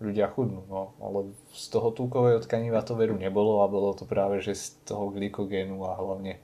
ľudia 0.00 0.32
chudnú. 0.32 0.64
No, 0.66 0.96
ale 1.04 1.36
z 1.52 1.64
toho 1.68 1.92
tukového 1.92 2.40
tkaniva 2.40 2.80
to 2.80 2.96
veru 2.96 3.20
nebolo 3.20 3.60
a 3.60 3.68
bolo 3.68 3.92
to 3.92 4.08
práve 4.08 4.40
že 4.40 4.56
z 4.56 4.64
toho 4.88 5.12
glykogénu 5.12 5.76
a 5.84 5.94
hlavne 5.94 6.40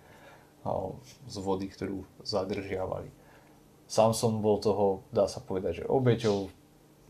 z 1.27 1.37
vody, 1.41 1.73
ktorú 1.73 2.05
zadržiavali. 2.27 3.09
Sám 3.87 4.19
som 4.19 4.43
bol 4.43 4.59
toho, 4.59 5.07
dá 5.15 5.31
sa 5.31 5.39
povedať, 5.39 5.83
že 5.83 5.89
obeťou 5.89 6.51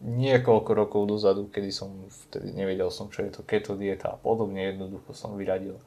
niekoľko 0.05 0.71
rokov 0.77 1.03
dozadu, 1.09 1.49
kedy 1.49 1.73
som 1.73 2.05
vtedy 2.29 2.53
nevedel 2.53 2.93
som, 2.93 3.09
čo 3.09 3.25
je 3.25 3.33
to 3.33 3.41
keto 3.41 3.73
dieta 3.81 4.13
a 4.13 4.21
podobne, 4.21 4.61
jednoducho 4.61 5.17
som 5.17 5.41
vyradil 5.41 5.81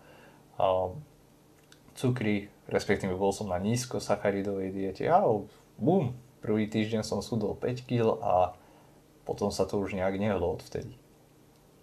cukry, 1.94 2.50
respektíve 2.66 3.14
bol 3.14 3.30
som 3.30 3.54
na 3.54 3.62
nízko 3.62 4.02
sacharidovej 4.02 4.74
diete 4.74 5.06
a 5.06 5.22
bum, 5.78 6.18
prvý 6.42 6.66
týždeň 6.66 7.06
som 7.06 7.22
schudol 7.22 7.54
5 7.54 7.86
kg 7.86 8.18
a 8.18 8.58
potom 9.30 9.54
sa 9.54 9.70
to 9.70 9.78
už 9.78 9.94
nejak 9.94 10.18
nehlo 10.18 10.58
odvtedy. 10.58 10.98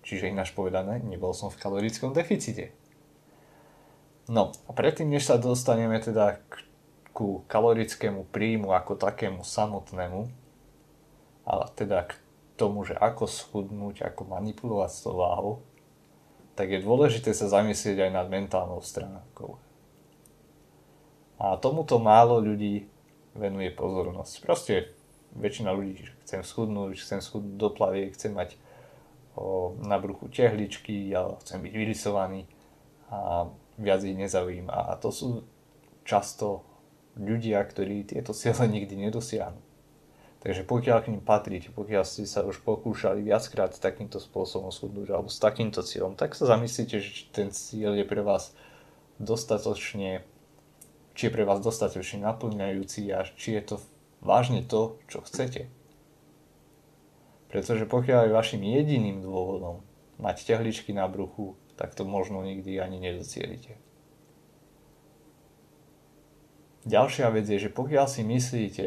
Čiže 0.02 0.34
ináč 0.34 0.50
povedané, 0.50 0.98
nebol 0.98 1.30
som 1.30 1.46
v 1.46 1.62
kalorickom 1.62 2.10
deficite. 2.10 2.74
No 4.26 4.50
a 4.66 4.74
predtým, 4.74 5.06
než 5.06 5.30
sa 5.30 5.38
dostaneme 5.38 6.02
teda 6.02 6.42
k, 6.50 6.66
ku 7.14 7.46
kalorickému 7.46 8.26
príjmu 8.34 8.74
ako 8.74 8.98
takému 8.98 9.46
samotnému, 9.46 10.26
ale 11.46 11.64
teda 11.78 12.10
k 12.10 12.18
tomu, 12.58 12.82
že 12.82 12.98
ako 12.98 13.30
schudnúť, 13.30 14.02
ako 14.02 14.26
manipulovať 14.26 14.90
s 14.90 15.02
tou 15.06 15.22
váhou, 15.22 15.62
tak 16.58 16.74
je 16.74 16.82
dôležité 16.82 17.30
sa 17.30 17.46
zamyslieť 17.46 18.10
aj 18.10 18.10
nad 18.10 18.26
mentálnou 18.26 18.82
stránkou. 18.82 19.54
A 21.38 21.54
tomuto 21.62 22.02
málo 22.02 22.42
ľudí 22.42 22.90
venuje 23.36 23.70
pozornosť. 23.70 24.34
Proste 24.42 24.95
väčšina 25.36 25.70
ľudí, 25.72 26.08
chcem 26.24 26.40
schudnúť, 26.42 27.00
chcem 27.00 27.20
schudnúť 27.20 27.56
do 27.56 27.68
plaviek, 27.72 28.12
chcem 28.16 28.32
mať 28.32 28.56
o, 29.36 29.76
na 29.84 30.00
bruchu 30.00 30.28
tehličky, 30.32 31.12
ja 31.12 31.36
chcem 31.44 31.60
byť 31.62 31.72
vyrysovaný 31.72 32.48
a 33.12 33.48
viac 33.76 34.00
ich 34.02 34.16
nezaujíma. 34.16 34.72
A 34.72 34.92
to 34.96 35.12
sú 35.12 35.46
často 36.02 36.64
ľudia, 37.16 37.60
ktorí 37.64 38.08
tieto 38.08 38.32
ciele 38.32 38.66
nikdy 38.68 39.08
nedosiahnu. 39.08 39.60
Takže 40.40 40.62
pokiaľ 40.62 40.98
k 41.02 41.10
ním 41.10 41.24
patríte, 41.24 41.74
pokiaľ 41.74 42.06
ste 42.06 42.22
sa 42.22 42.46
už 42.46 42.62
pokúšali 42.62 43.24
viackrát 43.24 43.74
takýmto 43.74 44.22
spôsobom 44.22 44.70
schudnúť 44.70 45.10
alebo 45.10 45.26
s 45.26 45.42
takýmto 45.42 45.82
cieľom, 45.82 46.14
tak 46.14 46.38
sa 46.38 46.46
zamyslíte, 46.46 47.02
že 47.02 47.26
ten 47.34 47.50
cieľ 47.50 47.98
je 47.98 48.06
pre 48.06 48.22
vás 48.22 48.54
dostatočne 49.18 50.22
či 51.16 51.26
je 51.26 51.32
pre 51.32 51.48
vás 51.48 51.64
dostatočne 51.64 52.20
naplňajúci 52.28 53.08
a 53.16 53.24
či 53.24 53.56
je 53.56 53.62
to 53.64 53.76
vážne 54.26 54.66
to, 54.66 54.98
čo 55.06 55.22
chcete. 55.22 55.70
Pretože 57.46 57.86
pokiaľ 57.86 58.28
je 58.28 58.36
vašim 58.36 58.60
jediným 58.60 59.22
dôvodom 59.22 59.86
mať 60.18 60.44
tehličky 60.44 60.90
na 60.90 61.06
bruchu, 61.06 61.54
tak 61.78 61.94
to 61.94 62.02
možno 62.02 62.42
nikdy 62.42 62.82
ani 62.82 62.98
nedocielite. 62.98 63.78
Ďalšia 66.86 67.30
vec 67.34 67.46
je, 67.46 67.66
že 67.66 67.70
pokiaľ 67.70 68.06
si 68.06 68.22
myslíte, 68.22 68.86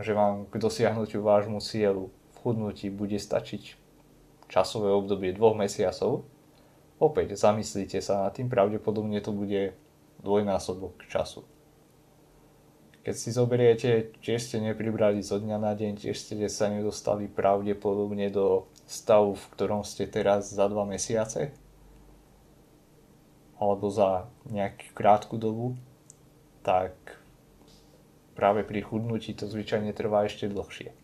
že 0.00 0.12
vám 0.12 0.48
k 0.48 0.54
dosiahnutiu 0.60 1.24
vášmu 1.24 1.60
cieľu 1.60 2.12
v 2.32 2.36
chudnutí 2.44 2.92
bude 2.92 3.16
stačiť 3.16 3.80
časové 4.52 4.92
obdobie 4.92 5.32
dvoch 5.32 5.56
mesiacov, 5.56 6.28
opäť 7.00 7.40
zamyslíte 7.40 7.96
sa 8.04 8.28
nad 8.28 8.36
tým, 8.36 8.52
pravdepodobne 8.52 9.24
to 9.24 9.32
bude 9.32 9.72
dvojnásobok 10.20 11.08
času. 11.08 11.48
Keď 13.02 13.14
si 13.18 13.34
zoberiete, 13.34 14.14
tiež 14.22 14.38
ste 14.38 14.62
nepribrali 14.62 15.26
zo 15.26 15.42
dňa 15.42 15.58
na 15.58 15.74
deň, 15.74 16.06
tiež 16.06 16.14
ste 16.14 16.38
sa 16.46 16.70
nedostali 16.70 17.26
pravdepodobne 17.26 18.30
do 18.30 18.70
stavu, 18.86 19.34
v 19.34 19.44
ktorom 19.58 19.82
ste 19.82 20.06
teraz 20.06 20.54
za 20.54 20.70
dva 20.70 20.86
mesiace, 20.86 21.50
alebo 23.58 23.90
za 23.90 24.30
nejakú 24.46 24.94
krátku 24.94 25.34
dobu, 25.34 25.74
tak 26.62 26.94
práve 28.38 28.62
pri 28.62 28.86
chudnutí 28.86 29.34
to 29.34 29.50
zvyčajne 29.50 29.90
trvá 29.90 30.22
ešte 30.30 30.46
dlhšie. 30.46 30.94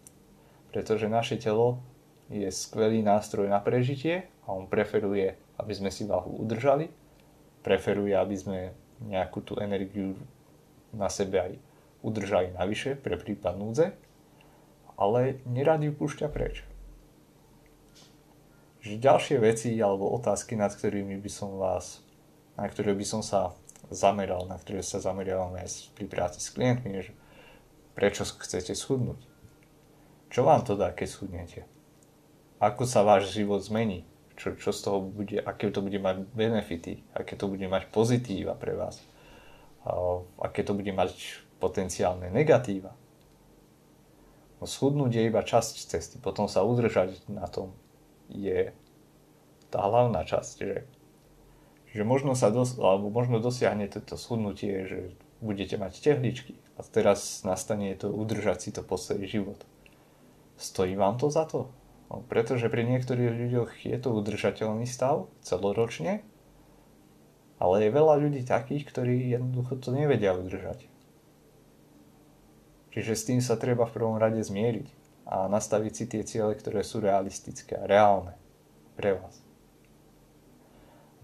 Pretože 0.70 1.10
naše 1.10 1.34
telo 1.34 1.82
je 2.30 2.46
skvelý 2.46 3.02
nástroj 3.02 3.50
na 3.50 3.58
prežitie 3.58 4.30
a 4.46 4.54
on 4.54 4.70
preferuje, 4.70 5.34
aby 5.58 5.72
sme 5.74 5.90
si 5.90 6.06
váhu 6.06 6.30
udržali, 6.46 6.94
preferuje, 7.66 8.14
aby 8.14 8.36
sme 8.38 8.58
nejakú 9.02 9.42
tú 9.42 9.58
energiu 9.58 10.14
na 10.94 11.10
sebe 11.10 11.42
aj 11.42 11.67
udržali 12.04 12.54
navyše 12.54 12.94
pre 12.94 13.18
prípad 13.18 13.54
núdze, 13.58 13.94
ale 14.98 15.42
nerad 15.46 15.82
ju 15.82 15.94
púšťa 15.94 16.26
preč. 16.30 16.62
Že 18.82 19.02
ďalšie 19.02 19.36
veci 19.42 19.70
alebo 19.78 20.10
otázky, 20.14 20.54
nad 20.54 20.70
ktorými 20.70 21.18
by 21.18 21.30
som 21.30 21.58
vás, 21.58 22.02
na 22.54 22.66
ktoré 22.70 22.94
by 22.94 23.06
som 23.06 23.22
sa 23.22 23.54
zameral, 23.90 24.46
na 24.46 24.58
ktoré 24.58 24.82
sa 24.82 25.02
zameriavame 25.02 25.62
aj 25.62 25.94
pri 25.98 26.06
práci 26.06 26.38
s 26.38 26.54
klientmi, 26.54 27.02
že 27.02 27.12
prečo 27.98 28.22
chcete 28.22 28.74
schudnúť? 28.74 29.18
Čo 30.30 30.46
vám 30.46 30.62
to 30.62 30.78
dá, 30.78 30.94
keď 30.94 31.08
schudnete? 31.08 31.60
Ako 32.62 32.86
sa 32.86 33.06
váš 33.06 33.34
život 33.34 33.62
zmení? 33.62 34.06
čo, 34.38 34.54
čo 34.54 34.70
z 34.70 34.80
toho 34.86 35.02
bude, 35.02 35.42
aké 35.42 35.74
to 35.74 35.82
bude 35.82 35.98
mať 35.98 36.22
benefity, 36.30 37.02
aké 37.10 37.34
to 37.34 37.50
bude 37.50 37.66
mať 37.66 37.90
pozitíva 37.90 38.54
pre 38.54 38.78
vás, 38.78 39.02
aké 40.38 40.62
to 40.62 40.78
bude 40.78 40.94
mať 40.94 41.42
potenciálne 41.58 42.30
negatíva. 42.30 42.94
No, 44.58 44.66
schudnúť 44.66 45.12
je 45.18 45.22
iba 45.30 45.42
časť 45.42 45.74
cesty, 45.86 46.16
potom 46.18 46.50
sa 46.50 46.66
udržať 46.66 47.30
na 47.30 47.46
tom 47.46 47.74
je 48.28 48.70
tá 49.68 49.84
hlavná 49.84 50.24
časť, 50.24 50.56
že 50.60 50.84
Čiže 51.88 52.04
možno, 52.04 52.36
sa 52.36 52.52
dos- 52.52 52.76
alebo 52.76 53.08
možno 53.08 53.40
dosiahnete 53.40 54.04
to 54.04 54.20
schudnutie, 54.20 54.84
že 54.84 54.98
budete 55.40 55.80
mať 55.80 56.04
tehličky 56.04 56.60
a 56.76 56.84
teraz 56.84 57.40
nastane 57.48 57.96
to 57.96 58.12
udržať 58.12 58.58
si 58.60 58.70
to 58.76 58.84
po 58.84 59.00
celý 59.00 59.24
život. 59.24 59.64
Stojí 60.60 61.00
vám 61.00 61.16
to 61.16 61.32
za 61.32 61.48
to? 61.48 61.72
No, 62.12 62.24
pretože 62.28 62.68
pri 62.68 62.84
niektorých 62.84 63.32
ľuďoch 63.32 63.70
je 63.88 63.96
to 64.04 64.12
udržateľný 64.12 64.84
stav 64.84 65.32
celoročne, 65.40 66.20
ale 67.56 67.88
je 67.88 67.96
veľa 67.96 68.14
ľudí 68.20 68.44
takých, 68.44 68.84
ktorí 68.84 69.32
jednoducho 69.32 69.80
to 69.80 69.88
nevedia 69.88 70.36
udržať. 70.36 70.84
Čiže 72.92 73.12
s 73.14 73.26
tým 73.28 73.40
sa 73.44 73.60
treba 73.60 73.84
v 73.84 73.94
prvom 73.94 74.16
rade 74.16 74.40
zmieriť 74.40 74.88
a 75.28 75.44
nastaviť 75.46 75.92
si 75.92 76.04
tie 76.08 76.22
ciele, 76.24 76.56
ktoré 76.56 76.80
sú 76.80 77.04
realistické 77.04 77.76
a 77.76 77.84
reálne 77.84 78.32
pre 78.96 79.20
vás. 79.20 79.44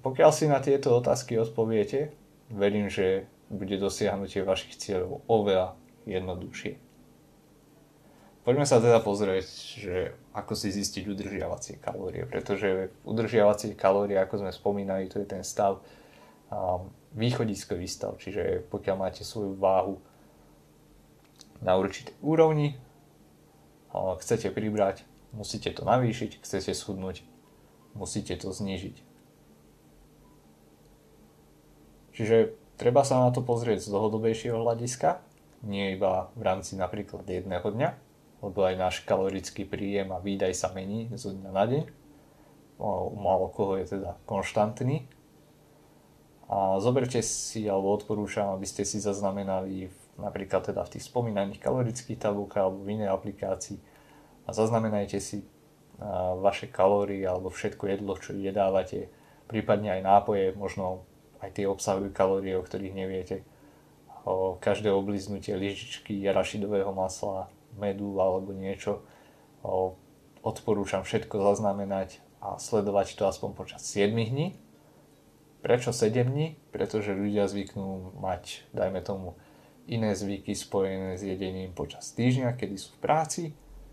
Pokiaľ 0.04 0.30
si 0.36 0.44
na 0.44 0.60
tieto 0.60 0.92
otázky 0.92 1.40
odpoviete, 1.40 2.12
verím, 2.52 2.92
že 2.92 3.24
bude 3.48 3.80
dosiahnutie 3.80 4.44
vašich 4.44 4.76
cieľov 4.76 5.24
oveľa 5.24 5.72
jednoduchšie. 6.04 6.76
Poďme 8.44 8.68
sa 8.68 8.76
teda 8.76 9.00
pozrieť, 9.00 9.48
že 9.80 9.96
ako 10.36 10.52
si 10.52 10.68
zistiť 10.68 11.08
udržiavacie 11.08 11.80
kalórie, 11.80 12.28
pretože 12.28 12.92
udržiavacie 13.08 13.72
kalórie, 13.72 14.20
ako 14.20 14.44
sme 14.44 14.52
spomínali, 14.52 15.08
to 15.08 15.16
je 15.24 15.28
ten 15.32 15.40
stav, 15.40 15.80
východiskový 17.16 17.88
stav, 17.88 18.20
čiže 18.20 18.68
pokiaľ 18.68 18.96
máte 19.00 19.24
svoju 19.24 19.56
váhu 19.56 19.96
na 21.64 21.80
určitej 21.80 22.12
úrovni, 22.20 22.76
chcete 23.90 24.52
pribrať, 24.52 25.08
musíte 25.32 25.72
to 25.72 25.88
navýšiť, 25.88 26.44
chcete 26.44 26.76
schudnúť, 26.76 27.24
musíte 27.96 28.36
to 28.36 28.52
znížiť. 28.52 29.00
Čiže 32.14 32.54
treba 32.76 33.02
sa 33.02 33.24
na 33.24 33.32
to 33.32 33.40
pozrieť 33.42 33.82
z 33.82 33.90
dlhodobejšieho 33.90 34.60
hľadiska, 34.60 35.18
nie 35.64 35.96
iba 35.96 36.28
v 36.36 36.42
rámci 36.44 36.76
napríklad 36.76 37.24
jedného 37.24 37.64
dňa, 37.64 37.90
lebo 38.44 38.58
aj 38.68 38.74
náš 38.76 38.96
kalorický 39.08 39.64
príjem 39.64 40.12
a 40.12 40.20
výdaj 40.20 40.52
sa 40.52 40.68
mení 40.76 41.08
zo 41.16 41.32
dňa 41.32 41.50
na 41.50 41.64
deň. 41.64 41.84
U 42.76 43.16
málo 43.16 43.48
koho 43.48 43.80
je 43.80 43.96
teda 43.96 44.20
konštantný. 44.28 45.08
A 46.50 46.76
zoberte 46.84 47.24
si, 47.24 47.64
alebo 47.64 47.96
odporúčam, 47.96 48.52
aby 48.52 48.68
ste 48.68 48.84
si 48.84 49.00
zaznamenali 49.00 49.88
v 49.88 50.03
napríklad 50.20 50.62
teda 50.66 50.86
v 50.86 50.92
tých 50.98 51.08
spomínaných 51.10 51.62
kalorických 51.62 52.20
tabulkách 52.20 52.62
alebo 52.62 52.84
v 52.84 52.92
inej 53.00 53.10
aplikácii 53.10 53.78
a 54.44 54.52
zaznamenajte 54.52 55.18
si 55.18 55.46
vaše 56.42 56.66
kalórie 56.66 57.22
alebo 57.22 57.50
všetko 57.50 57.86
jedlo, 57.86 58.18
čo 58.18 58.34
jedávate, 58.34 59.08
prípadne 59.46 59.94
aj 59.94 60.02
nápoje, 60.02 60.44
možno 60.58 61.06
aj 61.38 61.60
tie 61.60 61.66
obsahujú 61.68 62.10
kalórie, 62.10 62.56
o 62.56 62.64
ktorých 62.64 62.94
neviete. 62.96 63.46
O 64.24 64.56
každé 64.56 64.88
obliznutie 64.88 65.52
lyžičky 65.52 66.16
arašidového 66.24 66.90
masla, 66.96 67.52
medu 67.76 68.16
alebo 68.18 68.56
niečo. 68.56 69.04
O, 69.60 70.00
odporúčam 70.40 71.04
všetko 71.04 71.44
zaznamenať 71.52 72.24
a 72.40 72.56
sledovať 72.56 73.20
to 73.20 73.28
aspoň 73.28 73.50
počas 73.52 73.84
7 73.84 74.16
dní. 74.16 74.56
Prečo 75.60 75.92
7 75.92 76.24
dní? 76.24 76.56
Pretože 76.72 77.16
ľudia 77.16 77.48
zvyknú 77.48 78.16
mať, 78.16 78.64
dajme 78.72 79.00
tomu, 79.04 79.36
iné 79.88 80.16
zvyky 80.16 80.56
spojené 80.56 81.16
s 81.18 81.22
jedením 81.22 81.76
počas 81.76 82.12
týždňa, 82.16 82.56
kedy 82.56 82.76
sú 82.80 82.96
v 82.96 83.02
práci 83.02 83.44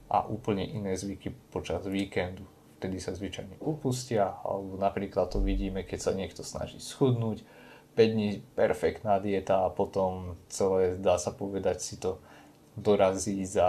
a 0.08 0.24
úplne 0.28 0.64
iné 0.64 0.96
zvyky 0.96 1.36
počas 1.52 1.84
víkendu. 1.88 2.48
Vtedy 2.82 2.98
sa 2.98 3.14
zvyčajne 3.14 3.62
upustia, 3.62 4.42
alebo 4.42 4.80
napríklad 4.80 5.30
to 5.30 5.38
vidíme, 5.44 5.86
keď 5.86 6.00
sa 6.02 6.12
niekto 6.18 6.42
snaží 6.42 6.82
schudnúť, 6.82 7.46
5 7.92 8.16
dní 8.16 8.40
perfektná 8.56 9.20
dieta 9.20 9.68
a 9.68 9.70
potom 9.70 10.40
celé, 10.48 10.96
dá 10.96 11.20
sa 11.20 11.36
povedať, 11.36 11.84
si 11.84 12.00
to 12.00 12.24
dorazí 12.80 13.44
za 13.44 13.68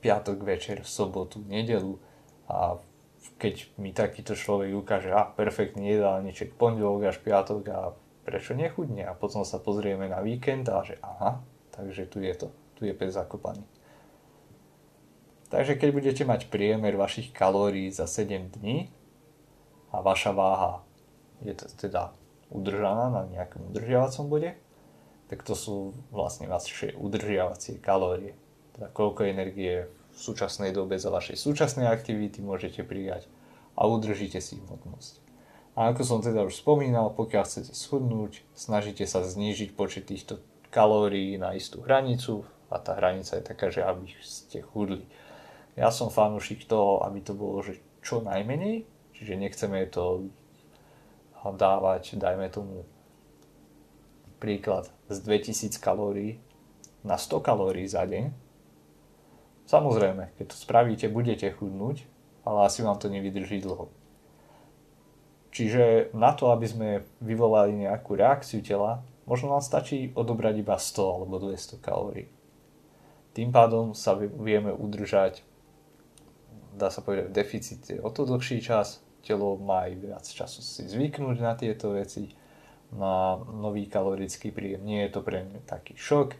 piatok 0.00 0.40
večer, 0.40 0.80
sobotu, 0.88 1.44
nedelu 1.44 2.00
a 2.48 2.80
keď 3.36 3.68
mi 3.76 3.92
takýto 3.92 4.32
človek 4.32 4.72
ukáže, 4.72 5.12
a 5.12 5.28
perfektný 5.28 5.94
jedálniček, 5.94 6.56
pondelok 6.56 7.12
až 7.12 7.20
piatok 7.20 7.62
a 7.68 7.80
prečo 8.28 8.52
nechudne? 8.52 9.08
A 9.08 9.16
potom 9.16 9.48
sa 9.48 9.56
pozrieme 9.56 10.04
na 10.12 10.20
víkend 10.20 10.68
a 10.68 10.84
že 10.84 11.00
aha, 11.00 11.40
takže 11.72 12.04
tu 12.04 12.20
je 12.20 12.36
to, 12.36 12.52
tu 12.76 12.84
je 12.84 12.92
pes 12.92 13.16
zakopaný. 13.16 13.64
Takže 15.48 15.80
keď 15.80 15.88
budete 15.96 16.22
mať 16.28 16.52
priemer 16.52 16.92
vašich 17.00 17.32
kalórií 17.32 17.88
za 17.88 18.04
7 18.04 18.52
dní 18.60 18.92
a 19.88 20.04
vaša 20.04 20.36
váha 20.36 20.84
je 21.40 21.56
teda 21.56 22.12
udržaná 22.52 23.08
na 23.08 23.22
nejakom 23.24 23.72
udržiavacom 23.72 24.28
bode, 24.28 24.52
tak 25.32 25.40
to 25.44 25.56
sú 25.56 25.96
vlastne 26.12 26.52
vaše 26.52 26.92
udržiavacie 26.92 27.80
kalórie. 27.80 28.36
Teda 28.76 28.92
koľko 28.92 29.24
energie 29.24 29.88
v 29.88 30.18
súčasnej 30.20 30.76
dobe 30.76 31.00
za 31.00 31.08
vašej 31.08 31.40
súčasnej 31.40 31.88
aktivity 31.88 32.44
môžete 32.44 32.84
prijať 32.84 33.24
a 33.72 33.88
udržíte 33.88 34.44
si 34.44 34.60
hmotnosť. 34.60 35.27
A 35.78 35.94
ako 35.94 36.02
som 36.02 36.18
teda 36.18 36.42
už 36.42 36.58
spomínal, 36.58 37.14
pokiaľ 37.14 37.46
chcete 37.46 37.70
schudnúť, 37.70 38.42
snažíte 38.50 39.06
sa 39.06 39.22
znížiť 39.22 39.78
počet 39.78 40.10
týchto 40.10 40.42
kalórií 40.74 41.38
na 41.38 41.54
istú 41.54 41.86
hranicu 41.86 42.42
a 42.66 42.82
tá 42.82 42.98
hranica 42.98 43.38
je 43.38 43.46
taká, 43.46 43.70
že 43.70 43.86
aby 43.86 44.10
ste 44.18 44.58
chudli. 44.58 45.06
Ja 45.78 45.94
som 45.94 46.10
fanúšik 46.10 46.66
toho, 46.66 47.06
aby 47.06 47.22
to 47.22 47.38
bolo 47.38 47.62
že 47.62 47.78
čo 48.02 48.18
najmenej, 48.18 48.90
čiže 49.14 49.38
nechceme 49.38 49.86
to 49.86 50.26
dávať, 51.38 52.18
dajme 52.18 52.50
tomu 52.50 52.82
príklad 54.42 54.90
z 55.06 55.22
2000 55.22 55.78
kalórií 55.78 56.42
na 57.06 57.14
100 57.14 57.38
kalórií 57.38 57.86
za 57.86 58.02
deň. 58.02 58.34
Samozrejme, 59.70 60.34
keď 60.34 60.44
to 60.50 60.56
spravíte, 60.58 61.06
budete 61.06 61.46
chudnúť, 61.54 62.02
ale 62.42 62.66
asi 62.66 62.82
vám 62.82 62.98
to 62.98 63.06
nevydrží 63.06 63.62
dlho. 63.62 63.94
Čiže 65.48 66.12
na 66.12 66.36
to, 66.36 66.52
aby 66.52 66.66
sme 66.68 66.88
vyvolali 67.24 67.72
nejakú 67.74 68.14
reakciu 68.14 68.60
tela, 68.60 69.00
možno 69.24 69.52
nám 69.52 69.64
stačí 69.64 70.12
odobrať 70.12 70.60
iba 70.60 70.76
100 70.76 71.16
alebo 71.20 71.40
200 71.40 71.80
kalórií. 71.80 72.28
Tým 73.32 73.52
pádom 73.54 73.94
sa 73.94 74.16
vieme 74.18 74.74
udržať, 74.74 75.46
dá 76.74 76.90
sa 76.90 77.00
povedať, 77.00 77.30
v 77.30 77.36
deficite 77.36 77.94
o 78.02 78.10
to 78.10 78.26
dlhší 78.26 78.60
čas, 78.60 79.00
telo 79.22 79.60
má 79.60 79.88
aj 79.88 79.92
viac 79.98 80.24
času 80.24 80.60
si 80.64 80.88
zvyknúť 80.88 81.36
na 81.38 81.52
tieto 81.54 81.92
veci, 81.92 82.32
na 82.88 83.36
nový 83.36 83.84
kalorický 83.84 84.48
príjem. 84.48 84.80
Nie 84.84 85.06
je 85.06 85.12
to 85.12 85.20
pre 85.20 85.44
mňa 85.44 85.60
taký 85.68 85.92
šok 86.00 86.34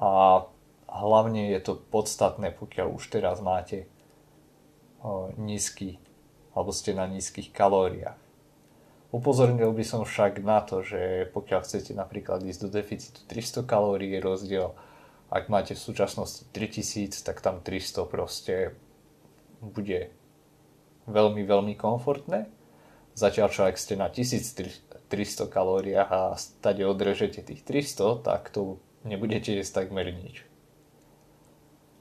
a 0.00 0.44
hlavne 0.88 1.52
je 1.52 1.60
to 1.60 1.76
podstatné, 1.76 2.56
pokiaľ 2.56 2.96
už 2.96 3.12
teraz 3.12 3.44
máte 3.44 3.84
nízky 5.36 6.00
alebo 6.60 6.76
ste 6.76 6.92
na 6.92 7.08
nízkych 7.08 7.56
kalóriách. 7.56 8.20
Upozornil 9.10 9.72
by 9.72 9.84
som 9.88 10.04
však 10.04 10.44
na 10.44 10.60
to, 10.60 10.84
že 10.84 11.32
pokiaľ 11.32 11.64
chcete 11.64 11.96
napríklad 11.96 12.44
ísť 12.44 12.60
do 12.62 12.68
deficitu 12.68 13.24
300 13.26 13.64
kalórií 13.64 14.20
rozdiel, 14.20 14.76
ak 15.32 15.48
máte 15.48 15.72
v 15.72 15.80
súčasnosti 15.80 16.44
3000, 16.52 17.24
tak 17.24 17.40
tam 17.40 17.64
300 17.64 18.06
proste 18.06 18.76
bude 19.58 20.12
veľmi, 21.10 21.42
veľmi 21.42 21.74
komfortné. 21.74 22.46
Zatiaľ 23.18 23.48
čo 23.50 23.66
ak 23.66 23.80
ste 23.80 23.98
na 23.98 24.06
1300 24.06 25.10
kalóriách 25.50 26.10
a 26.10 26.38
stade 26.38 26.86
odrežete 26.86 27.42
tých 27.42 27.66
300, 27.66 28.22
tak 28.22 28.52
to 28.54 28.78
nebudete 29.02 29.50
jesť 29.50 29.86
takmer 29.86 30.06
nič. 30.14 30.46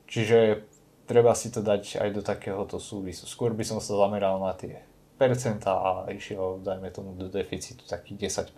Čiže 0.09 0.68
treba 1.09 1.33
si 1.33 1.49
to 1.49 1.65
dať 1.65 1.97
aj 1.97 2.09
do 2.13 2.21
takéhoto 2.21 2.77
súvisu. 2.77 3.25
Skôr 3.25 3.57
by 3.57 3.65
som 3.65 3.81
sa 3.81 3.97
zameral 3.97 4.37
na 4.37 4.53
tie 4.53 4.85
percenta 5.17 5.73
a 5.73 5.89
išiel, 6.13 6.61
dajme 6.61 6.93
tomu, 6.93 7.17
do 7.17 7.25
deficitu 7.33 7.81
takých 7.89 8.45
10%. 8.45 8.53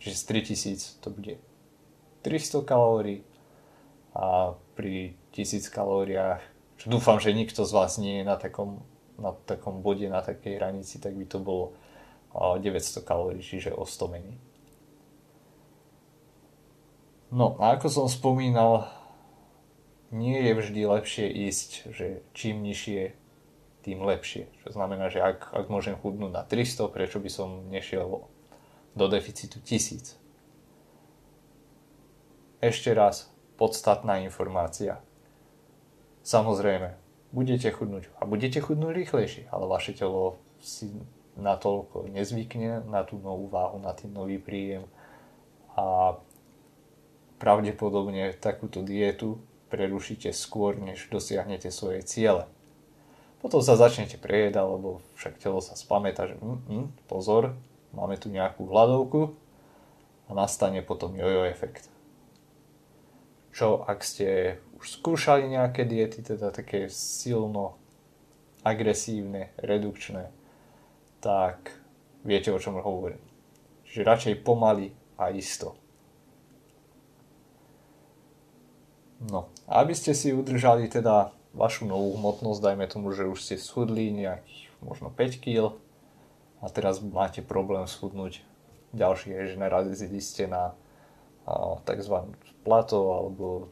Čiže 0.00 0.16
z 0.16 0.24
3000 0.24 1.04
to 1.04 1.12
bude 1.12 1.36
300 2.24 2.64
kalórií 2.64 3.20
a 4.16 4.56
pri 4.72 5.20
1000 5.36 5.68
kalóriách, 5.68 6.40
čo 6.80 6.86
dúfam, 6.88 7.20
že 7.20 7.36
nikto 7.36 7.68
z 7.68 7.72
vás 7.76 8.00
nie 8.00 8.22
je 8.22 8.24
na 8.24 8.40
takom, 8.40 8.80
na 9.20 9.36
takom 9.44 9.84
bode, 9.84 10.08
na 10.08 10.24
takej 10.24 10.56
hranici, 10.56 10.96
tak 10.96 11.12
by 11.12 11.28
to 11.28 11.44
bolo 11.44 11.76
900 12.32 13.04
kalórií, 13.04 13.44
čiže 13.44 13.70
o 13.70 13.84
100 13.84 14.10
menej. 14.10 14.36
No 17.30 17.58
a 17.60 17.76
ako 17.76 17.86
som 17.90 18.06
spomínal, 18.06 18.86
nie 20.14 20.38
je 20.38 20.52
vždy 20.54 20.80
lepšie 20.86 21.26
ísť, 21.50 21.90
že 21.90 22.06
čím 22.38 22.62
nižšie, 22.62 23.18
tým 23.82 24.00
lepšie. 24.00 24.48
Čo 24.64 24.72
znamená, 24.72 25.10
že 25.10 25.20
ak, 25.20 25.52
ak 25.52 25.66
môžem 25.68 25.98
chudnúť 25.98 26.32
na 26.32 26.42
300, 26.46 26.88
prečo 26.88 27.18
by 27.18 27.28
som 27.28 27.68
nešiel 27.68 28.24
do 28.94 29.06
deficitu 29.10 29.58
1000. 29.60 30.16
Ešte 32.64 32.90
raz, 32.96 33.28
podstatná 33.60 34.24
informácia. 34.24 35.04
Samozrejme, 36.24 36.96
budete 37.34 37.68
chudnúť 37.68 38.08
a 38.16 38.24
budete 38.24 38.62
chudnúť 38.62 39.04
rýchlejšie, 39.04 39.44
ale 39.52 39.68
vaše 39.68 39.92
telo 39.92 40.40
si 40.62 40.88
natoľko 41.36 42.08
nezvykne 42.08 42.86
na 42.88 43.02
tú 43.04 43.18
novú 43.20 43.50
váhu, 43.50 43.82
na 43.82 43.92
ten 43.92 44.08
nový 44.08 44.40
príjem 44.40 44.86
a 45.74 46.16
pravdepodobne 47.42 48.32
takúto 48.38 48.80
dietu 48.80 49.42
prerušíte 49.74 50.30
skôr, 50.30 50.78
než 50.78 51.10
dosiahnete 51.10 51.74
svoje 51.74 52.06
ciele. 52.06 52.46
Potom 53.42 53.58
sa 53.58 53.74
začnete 53.74 54.22
prejedať, 54.22 54.62
lebo 54.62 55.02
však 55.18 55.42
telo 55.42 55.58
sa 55.58 55.74
spamätá, 55.74 56.30
že 56.30 56.38
mm, 56.38 56.58
mm, 56.70 56.86
pozor, 57.10 57.58
máme 57.90 58.14
tu 58.14 58.30
nejakú 58.30 58.70
hladovku 58.70 59.34
a 60.30 60.38
nastane 60.38 60.78
potom 60.78 61.18
jojo 61.18 61.42
efekt. 61.50 61.90
Čo 63.50 63.82
ak 63.82 64.06
ste 64.06 64.62
už 64.78 65.02
skúšali 65.02 65.50
nejaké 65.50 65.82
diety, 65.82 66.22
teda 66.22 66.54
také 66.54 66.86
silno 66.86 67.74
agresívne, 68.62 69.50
redukčné, 69.58 70.30
tak 71.18 71.74
viete 72.22 72.54
o 72.54 72.62
čom 72.62 72.78
hovorím. 72.78 73.20
Čiže 73.84 74.08
radšej 74.08 74.34
pomaly 74.46 74.94
a 75.20 75.34
isto. 75.34 75.76
No, 79.24 79.48
aby 79.70 79.96
ste 79.96 80.12
si 80.12 80.36
udržali 80.36 80.88
teda 80.92 81.32
vašu 81.56 81.88
novú 81.88 82.12
hmotnosť, 82.20 82.60
dajme 82.60 82.86
tomu, 82.90 83.08
že 83.16 83.24
už 83.24 83.40
ste 83.40 83.56
schudli 83.56 84.12
nejakých 84.12 84.68
možno 84.84 85.08
5 85.08 85.40
kg 85.40 85.72
a 86.60 86.68
teraz 86.68 87.00
máte 87.00 87.40
problém 87.40 87.88
schudnúť 87.88 88.44
ďalší 88.94 89.34
je, 89.34 89.54
že 89.54 89.56
narazili 89.58 90.20
ste 90.20 90.46
na 90.46 90.76
tzv. 91.84 92.16
plato 92.62 93.16
alebo 93.16 93.68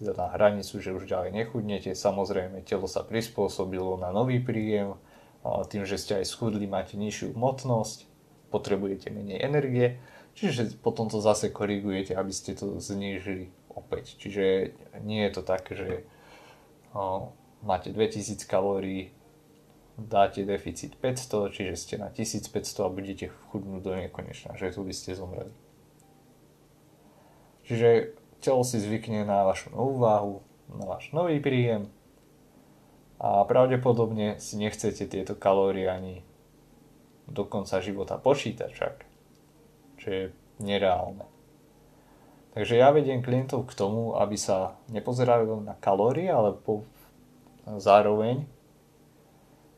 teda 0.00 0.16
na 0.16 0.28
hranicu, 0.32 0.80
že 0.80 0.96
už 0.96 1.06
ďalej 1.06 1.32
nechudnete. 1.32 1.92
Samozrejme, 1.92 2.64
telo 2.64 2.88
sa 2.88 3.04
prispôsobilo 3.04 4.00
na 4.00 4.10
nový 4.12 4.40
príjem, 4.40 4.96
tým, 5.68 5.84
že 5.88 5.96
ste 5.96 6.20
aj 6.20 6.28
schudli, 6.28 6.68
máte 6.68 7.00
nižšiu 7.00 7.32
hmotnosť, 7.36 8.04
potrebujete 8.52 9.08
menej 9.08 9.40
energie, 9.40 10.00
čiže 10.36 10.76
potom 10.84 11.08
to 11.08 11.20
zase 11.20 11.48
korigujete, 11.48 12.12
aby 12.12 12.32
ste 12.32 12.52
to 12.56 12.76
znížili 12.80 13.48
opäť. 13.80 14.16
Čiže 14.20 14.76
nie 15.02 15.24
je 15.26 15.32
to 15.32 15.42
tak, 15.42 15.66
že 15.72 16.04
o, 16.92 17.32
máte 17.64 17.90
2000 17.90 18.44
kalórií, 18.44 19.12
dáte 19.96 20.44
deficit 20.44 20.96
500, 20.96 21.52
čiže 21.52 21.74
ste 21.76 21.94
na 22.00 22.08
1500 22.08 22.86
a 22.86 22.88
budete 22.88 23.26
chudnúť 23.52 23.82
do 23.84 23.92
nekonečna, 23.96 24.56
že 24.56 24.72
tu 24.72 24.84
by 24.84 24.94
ste 24.94 25.16
zomreli. 25.16 25.52
Čiže 27.68 28.16
telo 28.40 28.64
si 28.64 28.80
zvykne 28.80 29.28
na 29.28 29.44
vašu 29.44 29.70
novú 29.70 30.00
váhu, 30.00 30.34
na 30.72 30.84
váš 30.88 31.12
nový 31.12 31.38
príjem 31.38 31.92
a 33.20 33.44
pravdepodobne 33.44 34.40
si 34.40 34.56
nechcete 34.56 35.04
tieto 35.04 35.36
kalórie 35.36 35.84
ani 35.84 36.24
do 37.28 37.44
konca 37.46 37.78
života 37.78 38.16
počítať 38.18 38.70
však, 38.72 38.94
čo 40.02 40.06
je 40.08 40.22
nereálne. 40.58 41.28
Takže 42.60 42.76
ja 42.76 42.92
vediem 42.92 43.24
klientov 43.24 43.72
k 43.72 43.72
tomu, 43.72 44.20
aby 44.20 44.36
sa 44.36 44.76
nepozerali 44.92 45.48
na 45.64 45.72
kalórie, 45.80 46.28
ale 46.28 46.52
po, 46.52 46.84
zároveň 47.64 48.44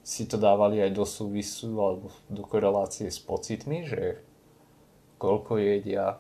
si 0.03 0.27
to 0.27 0.35
dávali 0.35 0.83
aj 0.83 0.91
do 0.91 1.07
súvisu 1.07 1.79
alebo 1.79 2.11
do 2.27 2.43
korelácie 2.43 3.07
s 3.07 3.23
pocitmi, 3.23 3.87
že 3.87 4.27
koľko 5.15 5.63
jedia, 5.63 6.19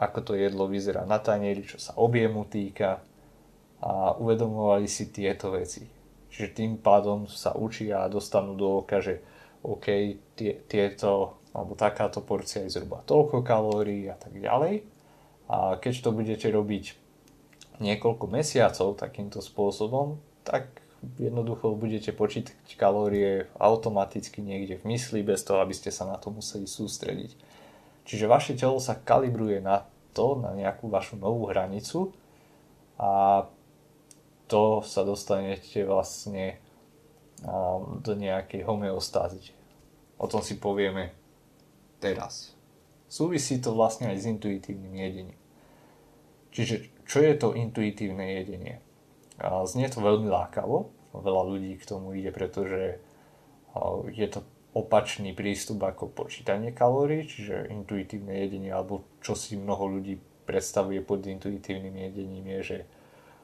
ako 0.00 0.32
to 0.32 0.32
jedlo 0.32 0.64
vyzerá 0.64 1.04
na 1.04 1.20
tanieri, 1.20 1.60
čo 1.60 1.76
sa 1.76 1.92
objemu 2.00 2.48
týka 2.48 3.04
a 3.84 4.16
uvedomovali 4.16 4.88
si 4.88 5.12
tieto 5.12 5.52
veci. 5.52 5.84
Čiže 6.32 6.56
tým 6.56 6.80
pádom 6.80 7.28
sa 7.28 7.52
učia 7.52 8.08
a 8.08 8.08
dostanú 8.08 8.56
do 8.56 8.80
oka, 8.80 9.04
že 9.04 9.20
OK, 9.60 9.92
tie, 10.40 10.56
tieto 10.64 11.36
alebo 11.52 11.76
takáto 11.76 12.24
porcia 12.24 12.64
je 12.64 12.80
zhruba 12.80 13.04
toľko 13.04 13.44
kalórií 13.44 14.08
a 14.08 14.16
tak 14.16 14.32
ďalej 14.32 14.96
a 15.48 15.80
keď 15.80 16.04
to 16.04 16.10
budete 16.12 16.46
robiť 16.46 16.94
niekoľko 17.80 18.24
mesiacov 18.28 19.00
takýmto 19.00 19.40
spôsobom, 19.40 20.20
tak 20.44 20.68
jednoducho 21.16 21.78
budete 21.78 22.10
počítať 22.10 22.74
kalórie 22.74 23.46
automaticky 23.56 24.42
niekde 24.42 24.82
v 24.82 24.94
mysli, 24.94 25.22
bez 25.22 25.46
toho, 25.46 25.62
aby 25.62 25.72
ste 25.72 25.94
sa 25.94 26.04
na 26.04 26.18
to 26.18 26.28
museli 26.34 26.66
sústrediť. 26.66 27.32
Čiže 28.04 28.26
vaše 28.26 28.52
telo 28.58 28.82
sa 28.82 28.98
kalibruje 28.98 29.62
na 29.62 29.86
to, 30.12 30.40
na 30.40 30.52
nejakú 30.56 30.90
vašu 30.90 31.14
novú 31.20 31.46
hranicu 31.48 32.10
a 32.98 33.44
to 34.50 34.82
sa 34.82 35.04
dostanete 35.04 35.84
vlastne 35.84 36.58
do 38.02 38.12
nejakej 38.18 38.66
homeostázy. 38.66 39.54
O 40.18 40.26
tom 40.26 40.42
si 40.42 40.58
povieme 40.58 41.14
teraz. 42.02 42.58
Súvisí 43.06 43.62
to 43.62 43.70
vlastne 43.70 44.10
aj 44.10 44.18
s 44.18 44.24
intuitívnym 44.26 44.98
jedením. 44.98 45.37
Čiže 46.52 46.90
čo 47.08 47.18
je 47.24 47.34
to 47.36 47.56
intuitívne 47.56 48.40
jedenie? 48.40 48.80
A 49.38 49.62
znie 49.64 49.86
to 49.88 50.02
veľmi 50.02 50.26
lákavo, 50.26 50.90
veľa 51.14 51.42
ľudí 51.46 51.78
k 51.78 51.88
tomu 51.88 52.14
ide, 52.14 52.34
pretože 52.34 52.98
je 54.10 54.26
to 54.28 54.42
opačný 54.74 55.32
prístup 55.32 55.82
ako 55.86 56.12
počítanie 56.12 56.74
kalórií, 56.74 57.24
čiže 57.24 57.72
intuitívne 57.72 58.44
jedenie, 58.44 58.70
alebo 58.74 59.06
čo 59.24 59.32
si 59.38 59.56
mnoho 59.56 59.98
ľudí 59.98 60.18
predstavuje 60.44 61.04
pod 61.04 61.24
intuitívnym 61.24 61.92
jedením 61.92 62.46
je, 62.56 62.60
že 62.62 62.78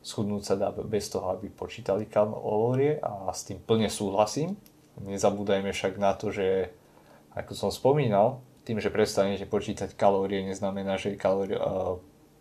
schudnúť 0.05 0.43
sa 0.45 0.55
dá 0.57 0.69
bez 0.73 1.09
toho, 1.09 1.33
aby 1.33 1.49
počítali 1.49 2.05
kalórie 2.09 3.01
a 3.01 3.33
s 3.33 3.49
tým 3.49 3.61
plne 3.61 3.89
súhlasím. 3.89 4.57
Nezabúdajme 5.01 5.73
však 5.73 5.97
na 5.97 6.13
to, 6.17 6.33
že 6.33 6.73
ako 7.35 7.53
som 7.57 7.71
spomínal, 7.73 8.45
tým, 8.65 8.81
že 8.81 8.93
prestanete 8.93 9.45
počítať 9.45 9.93
kalórie, 9.97 10.45
neznamená, 10.45 10.97
že 10.97 11.17
kalórie, 11.17 11.57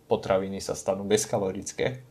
potraviny 0.08 0.60
sa 0.60 0.76
stanú 0.76 1.08
bezkalorické. 1.08 2.04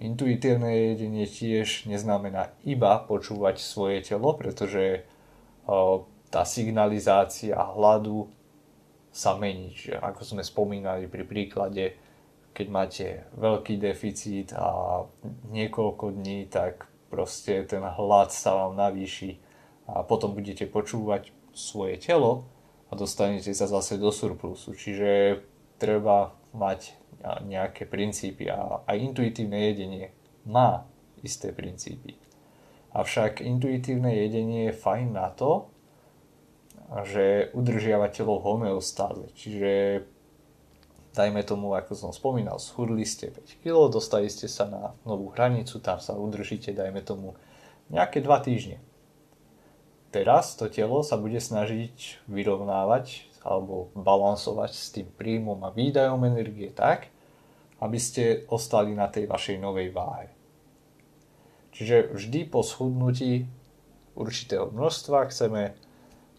Intuitívne 0.00 0.96
jedenie 0.96 1.28
tiež 1.28 1.84
neznamená 1.84 2.56
iba 2.64 3.04
počúvať 3.04 3.60
svoje 3.60 4.00
telo, 4.00 4.32
pretože 4.32 5.04
tá 6.30 6.42
signalizácia 6.48 7.52
hladu 7.52 8.32
sa 9.12 9.36
mení. 9.36 9.76
Čiže 9.76 10.00
ako 10.00 10.22
sme 10.24 10.42
spomínali 10.46 11.04
pri 11.04 11.28
príklade, 11.28 12.00
keď 12.56 12.66
máte 12.72 13.06
veľký 13.36 13.76
deficit 13.76 14.56
a 14.56 15.04
niekoľko 15.52 16.16
dní, 16.16 16.48
tak 16.48 16.88
proste 17.12 17.66
ten 17.68 17.84
hlad 17.84 18.32
sa 18.32 18.56
vám 18.56 18.78
navýši 18.78 19.36
a 19.90 20.06
potom 20.06 20.32
budete 20.32 20.64
počúvať 20.64 21.34
svoje 21.52 21.98
telo 21.98 22.46
a 22.88 22.96
dostanete 22.96 23.50
sa 23.52 23.66
zase 23.66 23.98
do 23.98 24.08
surplusu. 24.14 24.72
Čiže 24.72 25.42
treba 25.76 26.39
mať 26.50 26.96
nejaké 27.44 27.84
princípy 27.86 28.48
a 28.48 28.82
aj 28.88 28.96
intuitívne 28.96 29.70
jedenie 29.70 30.10
má 30.48 30.88
isté 31.20 31.52
princípy. 31.52 32.16
Avšak 32.90 33.44
intuitívne 33.44 34.10
jedenie 34.10 34.72
je 34.72 34.80
fajn 34.80 35.08
na 35.14 35.30
to, 35.30 35.70
že 37.06 37.54
udržiava 37.54 38.10
telo 38.10 38.42
v 38.42 38.46
homeostáze. 38.50 39.30
Čiže 39.38 40.02
dajme 41.14 41.46
tomu, 41.46 41.70
ako 41.78 41.94
som 41.94 42.10
spomínal, 42.10 42.58
schudli 42.58 43.06
ste 43.06 43.30
5 43.30 43.62
kg, 43.62 43.86
dostali 43.86 44.26
ste 44.26 44.50
sa 44.50 44.66
na 44.66 44.90
novú 45.06 45.30
hranicu, 45.30 45.78
tam 45.78 46.02
sa 46.02 46.18
udržíte, 46.18 46.74
dajme 46.74 46.98
tomu, 47.06 47.38
nejaké 47.94 48.18
2 48.18 48.26
týždne. 48.42 48.82
Teraz 50.10 50.58
to 50.58 50.66
telo 50.66 51.06
sa 51.06 51.14
bude 51.14 51.38
snažiť 51.38 52.26
vyrovnávať 52.26 53.29
alebo 53.40 53.88
balansovať 53.96 54.70
s 54.72 54.92
tým 54.92 55.08
príjmom 55.16 55.56
a 55.64 55.72
výdajom 55.72 56.20
energie 56.28 56.68
tak, 56.72 57.08
aby 57.80 57.96
ste 57.96 58.44
ostali 58.52 58.92
na 58.92 59.08
tej 59.08 59.24
vašej 59.24 59.56
novej 59.56 59.88
váhe. 59.96 60.28
Čiže 61.72 62.12
vždy 62.12 62.40
po 62.52 62.60
schudnutí 62.60 63.48
určitého 64.12 64.68
množstva 64.68 65.32
chceme 65.32 65.72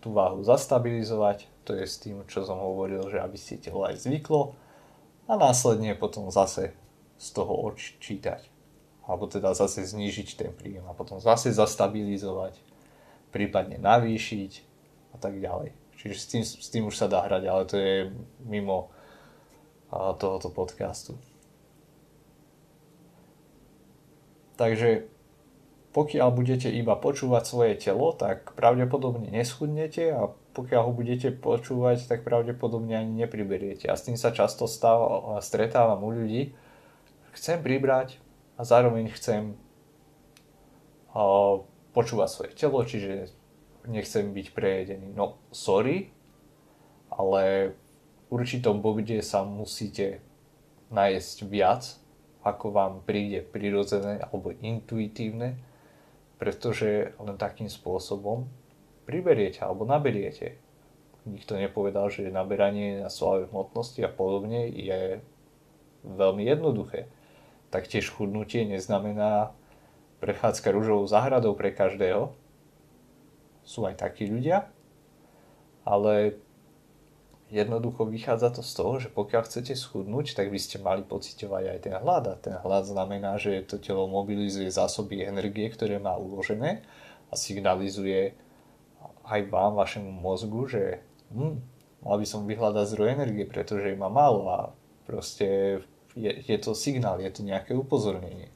tú 0.02 0.14
váhu 0.14 0.46
zastabilizovať, 0.46 1.50
to 1.66 1.74
je 1.78 1.86
s 1.86 1.98
tým, 2.02 2.22
čo 2.30 2.46
som 2.46 2.62
hovoril, 2.62 3.02
že 3.10 3.22
aby 3.22 3.38
si 3.38 3.58
telo 3.58 3.86
aj 3.86 4.06
zvyklo 4.06 4.54
a 5.26 5.34
následne 5.38 5.98
potom 5.98 6.30
zase 6.30 6.74
z 7.18 7.28
toho 7.34 7.54
odčítať. 7.70 8.50
Alebo 9.06 9.26
teda 9.26 9.58
zase 9.58 9.82
znížiť 9.82 10.38
ten 10.38 10.52
príjem 10.54 10.86
a 10.86 10.94
potom 10.94 11.18
zase 11.18 11.50
zastabilizovať 11.54 12.58
prípadne 13.34 13.82
navýšiť 13.82 14.52
a 15.14 15.18
tak 15.18 15.42
ďalej. 15.42 15.81
Čiže 16.02 16.16
s 16.18 16.26
tým, 16.26 16.42
s 16.42 16.68
tým 16.74 16.84
už 16.90 16.98
sa 16.98 17.06
dá 17.06 17.22
hrať, 17.22 17.44
ale 17.46 17.64
to 17.70 17.78
je 17.78 18.10
mimo 18.42 18.90
tohoto 19.94 20.50
podcastu. 20.50 21.14
Takže 24.58 25.06
pokiaľ 25.94 26.30
budete 26.34 26.72
iba 26.74 26.98
počúvať 26.98 27.44
svoje 27.46 27.74
telo, 27.78 28.16
tak 28.18 28.58
pravdepodobne 28.58 29.30
neschudnete 29.30 30.10
a 30.10 30.34
pokiaľ 30.58 30.82
ho 30.88 30.94
budete 30.96 31.36
počúvať, 31.36 32.08
tak 32.08 32.24
pravdepodobne 32.24 32.96
ani 32.96 33.28
nepriberiete. 33.28 33.92
A 33.92 33.94
s 33.94 34.08
tým 34.08 34.18
sa 34.18 34.34
často 34.34 34.66
stáva, 34.66 35.38
stretávam 35.44 36.02
u 36.02 36.10
ľudí. 36.10 36.56
Chcem 37.36 37.62
pribrať 37.62 38.18
a 38.58 38.66
zároveň 38.66 39.12
chcem 39.14 39.60
počúva 41.92 42.32
svoje 42.32 42.56
telo, 42.56 42.80
čiže 42.88 43.36
nechcem 43.88 44.34
byť 44.34 44.48
prejedený. 44.54 45.14
No, 45.14 45.42
sorry, 45.54 46.14
ale 47.10 47.74
v 48.30 48.42
určitom 48.42 48.80
bode 48.80 49.20
sa 49.26 49.44
musíte 49.44 50.24
nájsť 50.92 51.38
viac, 51.48 51.84
ako 52.42 52.74
vám 52.74 52.94
príde 53.06 53.46
prirodzené 53.46 54.18
alebo 54.22 54.52
intuitívne, 54.52 55.62
pretože 56.42 57.14
len 57.22 57.38
takým 57.38 57.70
spôsobom 57.70 58.50
priberiete 59.06 59.62
alebo 59.62 59.86
naberiete. 59.86 60.58
Nikto 61.30 61.54
nepovedal, 61.54 62.10
že 62.10 62.34
naberanie 62.34 63.06
na 63.06 63.14
slave 63.14 63.46
hmotnosti 63.54 64.02
a 64.02 64.10
podobne 64.10 64.66
je 64.74 65.22
veľmi 66.02 66.42
jednoduché. 66.50 67.06
Taktiež 67.70 68.10
chudnutie 68.10 68.66
neznamená 68.66 69.54
prechádzka 70.18 70.74
rúžovou 70.74 71.06
záhradou 71.06 71.54
pre 71.54 71.70
každého. 71.70 72.34
Sú 73.62 73.86
aj 73.86 74.02
takí 74.02 74.26
ľudia, 74.26 74.68
ale 75.86 76.42
jednoducho 77.52 78.08
vychádza 78.08 78.56
to 78.56 78.64
z 78.64 78.72
toho, 78.74 78.94
že 78.98 79.10
pokiaľ 79.12 79.44
chcete 79.44 79.76
schudnúť, 79.76 80.34
tak 80.34 80.48
by 80.50 80.60
ste 80.60 80.80
mali 80.80 81.04
pocitovať 81.04 81.64
aj 81.68 81.80
ten 81.84 81.96
hlad. 82.00 82.24
A 82.32 82.36
ten 82.40 82.56
hlad 82.56 82.88
znamená, 82.88 83.36
že 83.36 83.62
to 83.68 83.76
telo 83.78 84.08
mobilizuje 84.08 84.72
zásoby 84.72 85.28
energie, 85.28 85.68
ktoré 85.68 86.00
má 86.00 86.16
uložené 86.16 86.82
a 87.28 87.34
signalizuje 87.36 88.34
aj 89.28 89.42
vám, 89.52 89.76
vašemu 89.76 90.10
mozgu, 90.10 90.62
že 90.72 90.84
hm, 91.36 91.60
mal 92.08 92.16
by 92.18 92.26
som 92.26 92.48
vyhľadať 92.48 92.86
zdroj 92.88 93.20
energie, 93.20 93.46
pretože 93.46 94.00
má 94.00 94.08
málo 94.08 94.48
a 94.48 94.60
proste 95.04 95.80
je, 96.16 96.32
je 96.32 96.58
to 96.60 96.72
signál, 96.72 97.20
je 97.20 97.32
to 97.32 97.44
nejaké 97.44 97.76
upozornenie. 97.76 98.52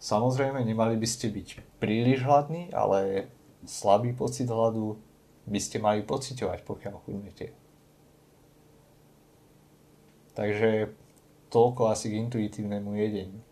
Samozrejme, 0.00 0.64
nemali 0.64 0.96
by 0.96 1.04
ste 1.04 1.28
byť 1.28 1.78
príliš 1.82 2.24
hladní, 2.24 2.72
ale 2.72 3.28
slabý 3.66 4.12
pocit 4.16 4.48
hladu 4.48 5.00
by 5.48 5.60
ste 5.60 5.82
mali 5.82 6.04
pocitovať, 6.04 6.62
pokiaľ 6.64 6.94
chudnete. 7.04 7.52
Takže 10.36 10.94
toľko 11.50 11.90
asi 11.90 12.14
k 12.14 12.18
intuitívnemu 12.22 12.90
jedeniu. 12.96 13.42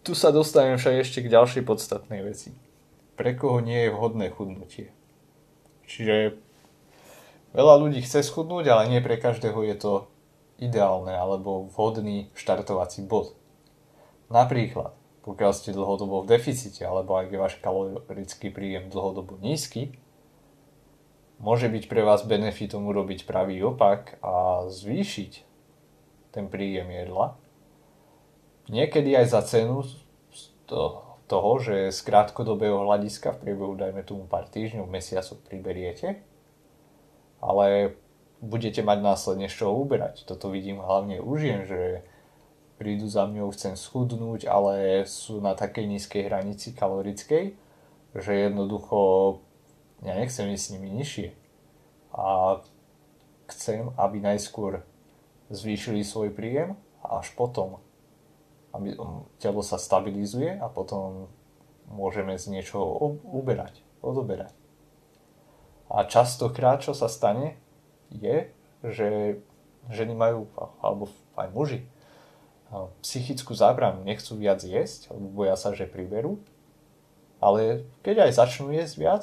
Tu 0.00 0.16
sa 0.16 0.32
dostanem 0.32 0.80
však 0.80 1.04
ešte 1.04 1.18
k 1.20 1.32
ďalšej 1.32 1.62
podstatnej 1.68 2.24
veci. 2.24 2.56
Pre 3.20 3.36
koho 3.36 3.60
nie 3.60 3.84
je 3.84 3.92
vhodné 3.92 4.32
chudnutie. 4.32 4.88
Čiže 5.84 6.40
veľa 7.52 7.74
ľudí 7.84 8.00
chce 8.00 8.24
schudnúť, 8.24 8.64
ale 8.72 8.88
nie 8.88 9.04
pre 9.04 9.20
každého 9.20 9.60
je 9.68 9.76
to 9.76 9.92
ideálne 10.56 11.12
alebo 11.12 11.68
vhodný 11.68 12.32
štartovací 12.32 13.04
bod. 13.04 13.36
Napríklad, 14.32 14.96
pokiaľ 15.22 15.52
ste 15.52 15.76
dlhodobo 15.76 16.24
v 16.24 16.36
deficite 16.36 16.80
alebo 16.84 17.16
ak 17.20 17.28
je 17.28 17.38
váš 17.38 17.54
kalorický 17.60 18.48
príjem 18.48 18.88
dlhodobo 18.88 19.36
nízky, 19.40 19.96
môže 21.40 21.68
byť 21.68 21.84
pre 21.88 22.04
vás 22.04 22.24
benefitom 22.24 22.84
urobiť 22.88 23.28
pravý 23.28 23.60
opak 23.64 24.20
a 24.20 24.64
zvýšiť 24.68 25.32
ten 26.30 26.46
príjem 26.46 26.88
jedla. 26.88 27.36
Niekedy 28.70 29.18
aj 29.18 29.26
za 29.34 29.42
cenu 29.42 29.82
toho, 31.26 31.52
že 31.58 31.90
z 31.90 32.00
krátkodobého 32.06 32.86
hľadiska 32.86 33.34
v 33.34 33.40
priebehu, 33.42 33.74
dajme 33.74 34.06
tomu 34.06 34.30
pár 34.30 34.46
týždňov, 34.46 34.86
mesiacov 34.86 35.42
priberiete, 35.42 36.22
ale 37.42 37.98
budete 38.40 38.80
mať 38.80 38.98
následne 39.02 39.46
z 39.50 39.54
čoho 39.58 39.74
uberať. 39.74 40.22
Toto 40.24 40.48
vidím 40.48 40.78
hlavne 40.78 41.18
u 41.18 41.34
žien, 41.34 41.66
že 41.66 42.06
prídu 42.80 43.12
za 43.12 43.28
mňou, 43.28 43.52
chcem 43.52 43.76
schudnúť, 43.76 44.48
ale 44.48 45.04
sú 45.04 45.44
na 45.44 45.52
takej 45.52 45.84
nízkej 45.84 46.32
hranici 46.32 46.72
kalorickej, 46.72 47.52
že 48.16 48.32
jednoducho 48.32 49.36
ja 50.00 50.16
nechcem 50.16 50.48
ísť 50.48 50.64
s 50.64 50.72
nimi 50.72 50.88
nižšie. 50.96 51.28
A 52.16 52.56
chcem, 53.52 53.92
aby 54.00 54.24
najskôr 54.24 54.80
zvýšili 55.52 56.00
svoj 56.00 56.32
príjem 56.32 56.80
a 57.04 57.20
až 57.20 57.36
potom, 57.36 57.84
aby 58.72 58.96
telo 59.36 59.60
sa 59.60 59.76
stabilizuje 59.76 60.56
a 60.56 60.72
potom 60.72 61.28
môžeme 61.92 62.32
z 62.40 62.48
niečoho 62.48 63.20
uberať, 63.28 63.84
odoberať. 64.00 64.56
A 65.92 66.08
častokrát, 66.08 66.80
čo 66.80 66.96
sa 66.96 67.12
stane, 67.12 67.60
je, 68.08 68.48
že 68.80 69.36
ženy 69.90 70.14
majú, 70.14 70.46
alebo 70.80 71.12
aj 71.34 71.50
muži, 71.50 71.80
psychickú 73.02 73.50
zábranu, 73.52 74.06
nechcú 74.06 74.38
viac 74.38 74.62
jesť, 74.62 75.10
alebo 75.10 75.42
boja 75.42 75.58
sa, 75.58 75.74
že 75.74 75.90
priberú. 75.90 76.38
Ale 77.42 77.88
keď 78.06 78.30
aj 78.30 78.38
začnú 78.38 78.70
jesť 78.70 78.94
viac, 79.00 79.22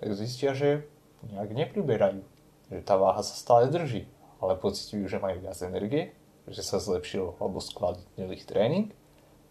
tak 0.00 0.14
zistia, 0.14 0.54
že 0.56 0.86
nejak 1.26 1.52
nepriberajú. 1.52 2.22
Že 2.70 2.80
tá 2.86 2.94
váha 2.96 3.20
sa 3.20 3.34
stále 3.34 3.68
drží, 3.68 4.06
ale 4.38 4.56
pocitujú, 4.56 5.04
že 5.10 5.20
majú 5.20 5.42
viac 5.42 5.58
energie, 5.60 6.14
že 6.48 6.64
sa 6.64 6.80
zlepšil 6.80 7.36
alebo 7.42 7.60
skladnil 7.60 8.30
ich 8.32 8.46
tréning, 8.48 8.94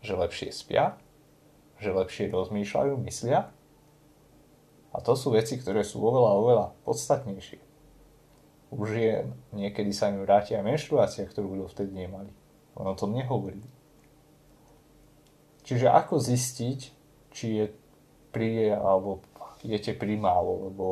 že 0.02 0.18
lepšie 0.18 0.50
spia, 0.50 0.98
že 1.78 1.94
lepšie 1.94 2.34
rozmýšľajú, 2.34 2.94
myslia. 3.06 3.54
A 4.96 4.98
to 5.04 5.14
sú 5.14 5.36
veci, 5.36 5.60
ktoré 5.60 5.86
sú 5.86 6.02
oveľa, 6.02 6.32
oveľa 6.42 6.68
podstatnejšie. 6.88 7.62
Už 8.74 8.90
je, 8.98 9.16
niekedy 9.54 9.94
sa 9.94 10.10
im 10.10 10.24
vráti 10.26 10.58
aj 10.58 10.64
menštruácia, 10.66 11.28
ktorú 11.28 11.70
vtedy 11.70 12.08
nemali. 12.08 12.32
On 12.78 12.86
o 12.86 12.94
tom 12.94 13.18
nehovorí. 13.18 13.58
Čiže 15.66 15.90
ako 15.90 16.22
zistiť, 16.22 16.80
či 17.34 17.46
je 17.58 17.66
príje 18.30 18.72
alebo 18.72 19.26
jete 19.66 19.98
primálo, 19.98 20.70
lebo 20.70 20.86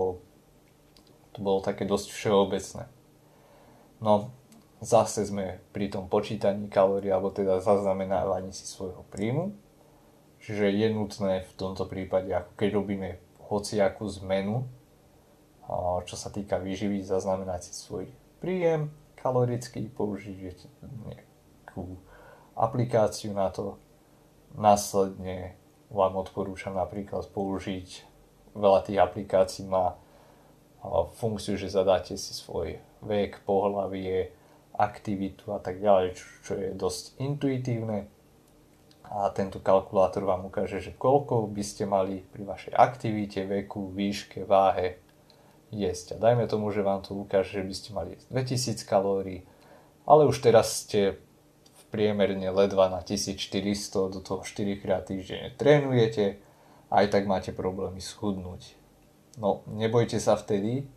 to 1.31 1.39
bolo 1.45 1.61
také 1.61 1.85
dosť 1.85 2.09
všeobecné. 2.11 2.83
No, 4.01 4.33
zase 4.81 5.23
sme 5.29 5.61
pri 5.71 5.93
tom 5.93 6.09
počítaní 6.09 6.67
kalórií, 6.67 7.13
alebo 7.13 7.29
teda 7.31 7.61
zaznamenávaní 7.61 8.51
si 8.51 8.65
svojho 8.67 9.05
príjmu. 9.13 9.53
Čiže 10.43 10.73
je 10.73 10.87
nutné 10.91 11.33
v 11.45 11.51
tomto 11.53 11.85
prípade, 11.85 12.33
ako 12.33 12.51
keď 12.57 12.69
robíme 12.75 13.09
hociakú 13.45 14.09
zmenu, 14.21 14.65
čo 16.05 16.15
sa 16.17 16.29
týka 16.29 16.61
výživy, 16.61 17.01
zaznamenať 17.01 17.69
si 17.69 17.73
svoj 17.73 18.05
príjem 18.37 18.93
kalorický, 19.17 19.89
použiť 19.89 20.37
nejakú 21.75 21.99
aplikáciu 22.55 23.35
na 23.35 23.51
to. 23.51 23.75
Následne 24.55 25.59
vám 25.91 26.15
odporúčam 26.15 26.79
napríklad 26.79 27.27
použiť 27.35 28.07
veľa 28.55 28.87
tých 28.87 29.03
aplikácií 29.03 29.67
má 29.67 29.99
funkciu, 31.19 31.59
že 31.59 31.67
zadáte 31.67 32.15
si 32.15 32.31
svoj 32.31 32.79
vek, 33.03 33.43
pohlavie, 33.43 34.31
aktivitu 34.75 35.51
a 35.51 35.59
tak 35.59 35.83
ďalej, 35.83 36.15
čo, 36.15 36.55
je 36.55 36.71
dosť 36.71 37.19
intuitívne. 37.19 38.07
A 39.05 39.29
tento 39.35 39.59
kalkulátor 39.59 40.23
vám 40.25 40.47
ukáže, 40.47 40.81
že 40.81 40.95
koľko 40.95 41.45
by 41.51 41.63
ste 41.63 41.83
mali 41.85 42.23
pri 42.31 42.47
vašej 42.47 42.73
aktivite, 42.73 43.43
veku, 43.45 43.91
výške, 43.91 44.47
váhe 44.47 45.03
jesť. 45.69 46.15
A 46.15 46.31
dajme 46.31 46.47
tomu, 46.47 46.71
že 46.71 46.81
vám 46.81 47.03
to 47.03 47.13
ukáže, 47.13 47.61
že 47.61 47.67
by 47.67 47.73
ste 47.75 47.89
mali 47.91 48.09
jesť 48.15 48.27
2000 48.31 48.87
kalórií, 48.87 49.39
ale 50.07 50.25
už 50.25 50.41
teraz 50.41 50.85
ste 50.85 51.19
priemerne 51.95 52.51
ledva 52.51 52.91
na 52.91 52.99
1400, 52.99 54.11
do 54.11 54.19
toho 54.19 54.43
4 54.43 54.83
krát 54.83 55.07
týždenne 55.07 55.55
trénujete, 55.55 56.43
aj 56.91 57.07
tak 57.07 57.23
máte 57.23 57.55
problémy 57.55 58.03
schudnúť. 58.03 58.75
No, 59.39 59.63
nebojte 59.71 60.19
sa 60.19 60.35
vtedy 60.35 60.91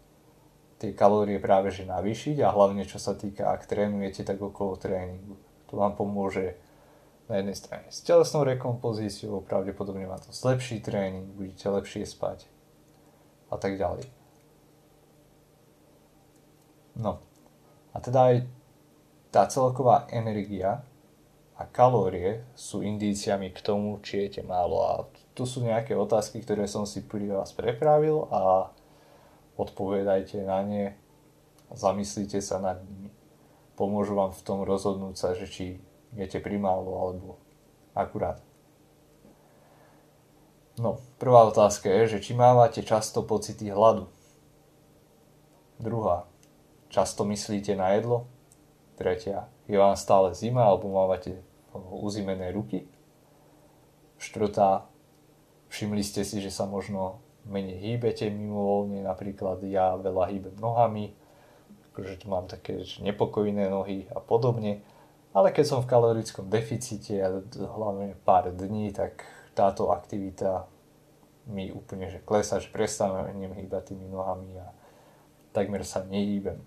tie 0.83 0.91
kalórie 0.95 1.39
práve 1.39 1.71
že 1.71 1.87
navýšiť 1.87 2.43
a 2.43 2.51
hlavne 2.51 2.83
čo 2.83 2.99
sa 2.99 3.15
týka, 3.15 3.55
ak 3.55 3.71
trénujete, 3.71 4.27
tak 4.27 4.43
okolo 4.43 4.75
tréningu. 4.75 5.39
To 5.71 5.79
vám 5.79 5.95
pomôže 5.95 6.59
na 7.31 7.39
jednej 7.39 7.55
strane 7.55 7.87
s 7.87 8.03
telesnou 8.03 8.43
rekompozíciou, 8.43 9.47
pravdepodobne 9.47 10.11
má 10.11 10.19
to 10.19 10.35
zlepší 10.35 10.83
tréning, 10.83 11.31
budete 11.39 11.71
lepšie 11.71 12.03
spať 12.09 12.51
a 13.53 13.57
tak 13.61 13.79
ďalej. 13.79 14.07
No, 16.99 17.23
a 17.95 17.97
teda 18.03 18.35
aj 18.35 18.37
tá 19.29 19.45
celková 19.47 20.09
energia 20.09 20.83
a 21.59 21.67
kalórie 21.67 22.47
sú 22.55 22.87
indíciami 22.87 23.51
k 23.51 23.59
tomu, 23.59 23.99
či 23.99 24.31
jete 24.31 24.47
málo. 24.47 24.79
A 24.87 24.93
tu 25.35 25.43
sú 25.43 25.67
nejaké 25.67 25.99
otázky, 25.99 26.39
ktoré 26.39 26.71
som 26.71 26.87
si 26.87 27.03
pri 27.03 27.27
vás 27.35 27.51
prepravil 27.51 28.31
a 28.31 28.71
odpovedajte 29.59 30.47
na 30.47 30.63
ne, 30.63 30.85
zamyslite 31.75 32.39
sa 32.39 32.63
nad 32.63 32.79
nimi. 32.87 33.11
Pomôžu 33.75 34.15
vám 34.15 34.31
v 34.31 34.45
tom 34.47 34.63
rozhodnúť 34.63 35.15
sa, 35.19 35.35
že 35.35 35.51
či 35.51 35.83
jete 36.15 36.39
primálo 36.39 36.95
alebo 36.95 37.43
akurát. 37.91 38.39
No, 40.79 41.03
prvá 41.19 41.43
otázka 41.43 41.91
je, 41.91 42.19
že 42.19 42.31
či 42.31 42.39
mávate 42.39 42.87
často 42.87 43.27
pocity 43.27 43.67
hladu. 43.67 44.07
Druhá, 45.83 46.31
často 46.87 47.27
myslíte 47.27 47.75
na 47.75 47.99
jedlo? 47.99 48.31
Tretia, 48.95 49.51
je 49.67 49.75
vám 49.75 49.99
stále 49.99 50.35
zima 50.39 50.67
alebo 50.67 50.91
mávate 50.91 51.48
uzimené 52.03 52.51
ruky. 52.51 52.87
Štvrtá, 54.19 54.87
všimli 55.71 56.03
ste 56.03 56.27
si, 56.27 56.43
že 56.43 56.51
sa 56.51 56.67
možno 56.67 57.23
menej 57.49 57.81
hýbete 57.81 58.29
mimovoľne, 58.29 59.07
napríklad 59.07 59.63
ja 59.65 59.97
veľa 59.97 60.25
hýbem 60.29 60.57
nohami, 60.61 61.17
akože 61.91 62.29
mám 62.29 62.51
také 62.51 62.85
nepokojné 63.01 63.73
nohy 63.73 64.11
a 64.13 64.21
podobne, 64.21 64.85
ale 65.33 65.55
keď 65.55 65.65
som 65.65 65.81
v 65.81 65.91
kalorickom 65.91 66.51
deficite 66.51 67.15
a 67.21 67.41
hlavne 67.57 68.19
pár 68.27 68.53
dní, 68.53 68.93
tak 68.93 69.25
táto 69.57 69.91
aktivita 69.95 70.69
mi 71.49 71.73
úplne 71.73 72.13
že 72.13 72.21
klesá, 72.21 72.61
že 72.61 72.69
prestanem 72.69 73.57
hýbať 73.57 73.97
tými 73.97 74.05
nohami 74.13 74.61
a 74.61 74.69
takmer 75.57 75.81
sa 75.83 76.05
nehýbem. 76.05 76.61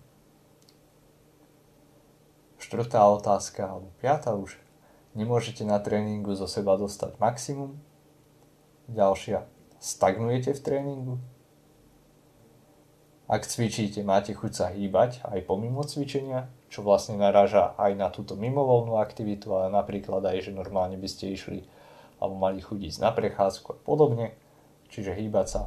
Štvrtá 2.62 3.02
otázka, 3.10 3.65
alebo 3.65 3.89
piata 3.97 4.38
už. 4.38 4.58
Nemôžete 5.12 5.67
na 5.67 5.76
tréningu 5.76 6.32
zo 6.39 6.47
seba 6.47 6.80
dostať 6.80 7.19
maximum? 7.19 7.76
Ďalšia. 8.88 9.43
Stagnujete 9.84 10.56
v 10.56 10.63
tréningu? 10.63 11.15
Ak 13.32 13.47
cvičíte, 13.47 14.04
máte 14.04 14.36
chuť 14.36 14.52
sa 14.52 14.67
hýbať 14.71 15.24
aj 15.24 15.47
pomimo 15.47 15.84
cvičenia, 15.84 16.52
čo 16.67 16.84
vlastne 16.84 17.19
naráža 17.19 17.76
aj 17.80 17.91
na 17.95 18.08
túto 18.12 18.36
mimovolnú 18.39 19.00
aktivitu, 19.00 19.52
ale 19.56 19.71
napríklad 19.71 20.24
aj, 20.24 20.47
že 20.47 20.56
normálne 20.56 20.95
by 20.95 21.08
ste 21.08 21.32
išli 21.32 21.63
alebo 22.19 22.36
mali 22.36 22.60
chuť 22.63 22.80
ísť 22.80 23.00
na 23.04 23.12
prechádzku 23.12 23.67
a 23.71 23.78
podobne. 23.84 24.36
Čiže 24.91 25.15
hýbať 25.15 25.47
sa 25.47 25.62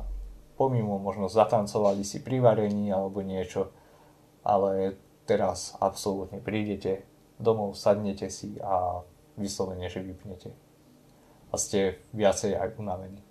pomimo, 0.56 0.96
možno 0.96 1.28
zatancovali 1.28 2.00
si 2.00 2.20
pri 2.20 2.40
varení 2.40 2.92
alebo 2.92 3.20
niečo, 3.20 3.72
ale 4.40 4.96
teraz 5.28 5.76
absolútne 5.80 6.40
prídete 6.40 7.04
domov, 7.40 7.76
sadnete 7.76 8.30
si 8.30 8.60
a 8.62 9.02
vyslovene, 9.38 9.90
že 9.90 10.02
vypnete. 10.02 10.50
A 11.50 11.58
ste 11.58 12.02
viacej 12.10 12.58
aj 12.58 12.78
unavení. 12.78 13.22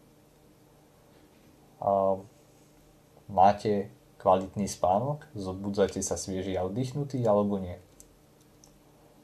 A 1.83 2.15
máte 3.27 3.91
kvalitný 4.23 4.71
spánok, 4.71 5.27
zobudzate 5.35 5.99
sa 5.99 6.15
svieži 6.15 6.55
a 6.55 6.63
oddychnutý 6.63 7.19
alebo 7.27 7.59
nie. 7.59 7.75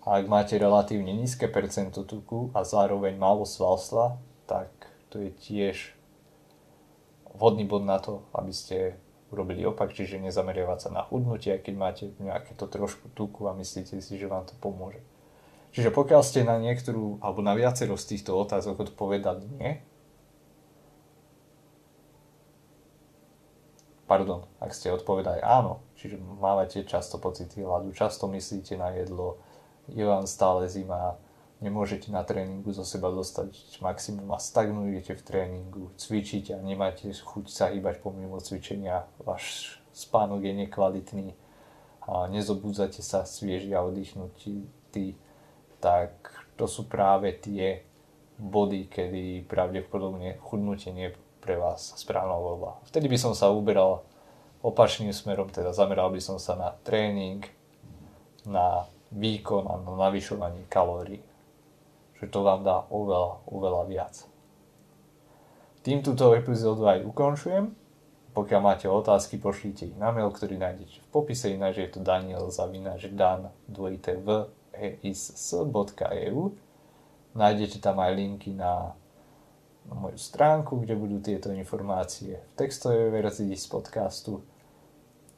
A 0.03 0.19
ak 0.19 0.25
máte 0.27 0.59
relatívne 0.59 1.15
nízke 1.15 1.47
percento 1.47 2.03
tuku 2.03 2.51
a 2.51 2.67
zároveň 2.67 3.15
málo 3.15 3.47
svalstva, 3.47 4.19
tak 4.43 4.67
to 5.07 5.23
je 5.23 5.31
tiež 5.31 5.75
vhodný 7.35 7.63
bod 7.63 7.87
na 7.87 8.03
to, 8.03 8.27
aby 8.35 8.51
ste 8.51 8.99
urobili 9.29 9.63
opak, 9.63 9.93
čiže 9.93 10.19
nezameriavať 10.19 10.79
sa 10.81 10.89
na 10.89 11.05
chudnutie, 11.05 11.55
keď 11.61 11.73
máte 11.77 12.03
nejaké 12.17 12.57
to 12.57 12.65
trošku 12.65 13.13
tuku 13.13 13.45
a 13.45 13.55
myslíte 13.55 14.01
si, 14.01 14.13
že 14.17 14.27
vám 14.27 14.43
to 14.49 14.57
pomôže. 14.57 14.99
Čiže 15.69 15.93
pokiaľ 15.93 16.21
ste 16.25 16.41
na 16.41 16.57
niektorú 16.57 17.21
alebo 17.21 17.45
na 17.45 17.53
viacero 17.53 17.93
z 17.93 18.15
týchto 18.15 18.33
otázok 18.33 18.89
odpovedali 18.89 19.45
nie, 19.61 19.77
pardon, 24.09 24.49
ak 24.57 24.73
ste 24.73 24.89
odpovedali 24.89 25.45
áno, 25.45 25.85
čiže 25.93 26.17
máte 26.17 26.81
často 26.89 27.21
pocity 27.21 27.61
hladu, 27.61 27.93
často 27.93 28.25
myslíte 28.25 28.73
na 28.73 28.89
jedlo, 28.97 29.37
je 29.85 30.01
vám 30.01 30.25
stále 30.25 30.65
zima, 30.65 31.21
nemôžete 31.61 32.09
na 32.09 32.25
tréningu 32.25 32.73
zo 32.73 32.81
seba 32.81 33.13
dostať 33.13 33.77
maximum 33.85 34.25
a 34.33 34.41
stagnujete 34.41 35.13
v 35.13 35.21
tréningu, 35.21 35.93
cvičíte 36.01 36.57
a 36.57 36.65
nemáte 36.65 37.13
chuť 37.13 37.45
sa 37.45 37.69
hýbať 37.69 38.01
pomimo 38.01 38.41
cvičenia, 38.41 39.05
váš 39.21 39.77
spánok 39.93 40.41
je 40.41 40.53
nekvalitný 40.65 41.27
a 42.09 42.25
nezobúdzate 42.25 43.05
sa 43.05 43.21
svieži 43.21 43.69
a 43.77 43.85
oddychnutí, 43.85 44.65
tak 45.79 46.11
to 46.55 46.67
sú 46.67 46.85
práve 46.85 47.35
tie 47.39 47.83
body, 48.39 48.87
kedy 48.87 49.47
pravdepodobne 49.47 50.39
chudnutie 50.43 50.91
nie 50.95 51.11
je 51.11 51.17
pre 51.39 51.55
vás 51.55 51.95
správna 51.95 52.35
voľba. 52.35 52.79
Vtedy 52.87 53.07
by 53.07 53.17
som 53.19 53.33
sa 53.35 53.51
uberal 53.51 54.03
opačným 54.63 55.15
smerom, 55.15 55.51
teda 55.51 55.71
zameral 55.71 56.11
by 56.11 56.19
som 56.19 56.35
sa 56.39 56.55
na 56.55 56.75
tréning, 56.83 57.43
na 58.43 58.87
výkon 59.11 59.67
a 59.67 59.79
na 59.79 59.93
navyšovanie 60.07 60.67
kalórií 60.67 61.23
že 62.19 62.27
to 62.27 62.43
vám 62.43 62.67
dá 62.67 62.83
oveľa, 62.91 63.47
oveľa 63.47 63.83
viac. 63.87 64.15
Tým 65.79 66.03
túto 66.03 66.35
epizódu 66.35 66.91
aj 66.91 67.07
ukončujem. 67.07 67.71
Pokiaľ 68.35 68.61
máte 68.61 68.85
otázky, 68.85 69.41
pošlite 69.41 69.89
ich 69.89 69.97
na 69.97 70.13
mail, 70.13 70.29
ktorý 70.29 70.59
nájdete 70.59 71.01
v 71.01 71.07
popise, 71.09 71.49
ináč 71.49 71.81
je 71.81 71.89
to 71.97 71.99
daniel 72.03 72.51
zavinač 72.53 73.09
dan 73.09 73.49
dvojité 73.65 74.19
v 74.21 74.45
eis.eu 74.79 76.55
Nájdete 77.37 77.77
tam 77.77 78.01
aj 78.01 78.11
linky 78.17 78.57
na, 78.57 78.97
moju 79.95 80.17
stránku, 80.17 80.77
kde 80.81 80.93
budú 80.93 81.17
tieto 81.21 81.49
informácie 81.49 82.37
v 82.37 82.51
textovej 82.53 83.09
verzii 83.09 83.53
z 83.57 83.65
podcastu. 83.69 84.45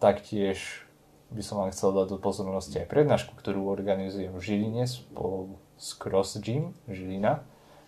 Taktiež 0.02 0.84
by 1.32 1.40
som 1.46 1.64
vám 1.64 1.72
chcel 1.72 1.96
dať 1.96 2.08
do 2.12 2.20
pozornosti 2.20 2.76
aj 2.82 2.92
prednášku, 2.92 3.32
ktorú 3.40 3.72
organizujem 3.72 4.36
v 4.36 4.44
Žiline 4.44 4.84
spolu 4.90 5.56
z 5.80 5.88
Cross 5.96 6.44
Gym 6.44 6.76
Žilina, 6.92 7.46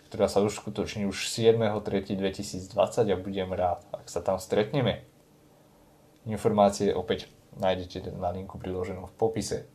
ktorá 0.08 0.32
sa 0.32 0.40
uskutoční 0.40 1.04
už 1.10 1.28
7.3.2020 1.28 2.72
a 3.12 3.16
budem 3.20 3.52
rád, 3.52 3.84
ak 3.92 4.08
sa 4.08 4.24
tam 4.24 4.40
stretneme. 4.40 5.04
Informácie 6.24 6.96
opäť 6.96 7.28
nájdete 7.60 8.16
na 8.16 8.32
linku 8.32 8.56
priloženom 8.56 9.12
v 9.12 9.16
popise. 9.20 9.68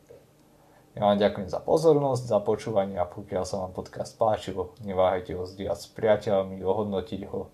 Ja 0.96 1.04
vám 1.04 1.20
ďakujem 1.20 1.48
za 1.52 1.60
pozornosť, 1.60 2.24
za 2.24 2.40
počúvanie 2.40 2.96
a 2.96 3.04
pokiaľ 3.04 3.44
sa 3.44 3.60
vám 3.64 3.76
podcast 3.76 4.16
páčil, 4.16 4.72
neváhajte 4.82 5.36
ho 5.36 5.44
zdieľať 5.44 5.78
s 5.78 5.88
priateľmi, 5.92 6.64
ohodnotiť 6.64 7.22
ho 7.28 7.52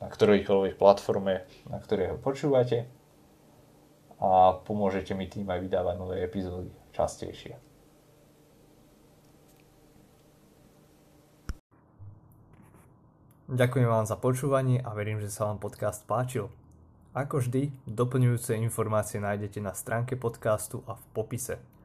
na 0.00 0.12
ktorejkoľvek 0.12 0.76
platforme, 0.76 1.48
na 1.72 1.78
ktorej 1.80 2.14
ho 2.14 2.18
počúvate 2.20 2.84
a 4.20 4.60
pomôžete 4.64 5.12
mi 5.16 5.28
tým 5.28 5.48
aj 5.48 5.60
vydávať 5.60 5.94
nové 5.96 6.20
epizódy 6.24 6.72
častejšie. 6.92 7.56
Ďakujem 13.46 13.86
vám 13.86 14.10
za 14.10 14.18
počúvanie 14.18 14.82
a 14.82 14.90
verím, 14.90 15.22
že 15.22 15.30
sa 15.30 15.46
vám 15.46 15.62
podcast 15.62 16.02
páčil. 16.02 16.50
Ako 17.14 17.38
vždy, 17.38 17.70
doplňujúce 17.86 18.58
informácie 18.58 19.22
nájdete 19.22 19.62
na 19.62 19.70
stránke 19.70 20.18
podcastu 20.18 20.82
a 20.90 20.98
v 20.98 21.04
popise. 21.14 21.75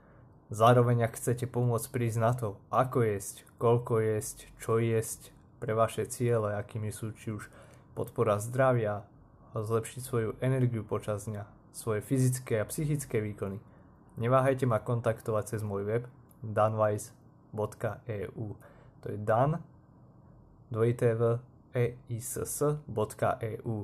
Zároveň, 0.52 1.08
ak 1.08 1.16
chcete 1.16 1.48
pomôcť 1.48 1.88
prísť 1.96 2.20
na 2.20 2.36
to, 2.36 2.60
ako 2.68 3.08
jesť, 3.08 3.48
koľko 3.56 4.04
jesť, 4.04 4.52
čo 4.60 4.84
jesť 4.84 5.32
pre 5.64 5.72
vaše 5.72 6.04
ciele, 6.12 6.60
akými 6.60 6.92
sú 6.92 7.16
či 7.16 7.32
už 7.32 7.48
podpora 7.96 8.36
zdravia, 8.36 9.08
zlepšiť 9.56 10.02
svoju 10.04 10.36
energiu 10.44 10.84
počas 10.84 11.24
dňa, 11.24 11.48
svoje 11.72 12.04
fyzické 12.04 12.60
a 12.60 12.68
psychické 12.68 13.24
výkony, 13.24 13.64
neváhajte 14.20 14.68
ma 14.68 14.84
kontaktovať 14.84 15.56
cez 15.56 15.64
môj 15.64 15.88
web 15.88 16.04
danwise.eu 16.44 18.48
To 19.02 19.08
je 19.08 19.18
dan, 19.24 19.64
dvojité 20.68 21.16
v, 21.16 21.40
eiss.eu. 21.72 23.78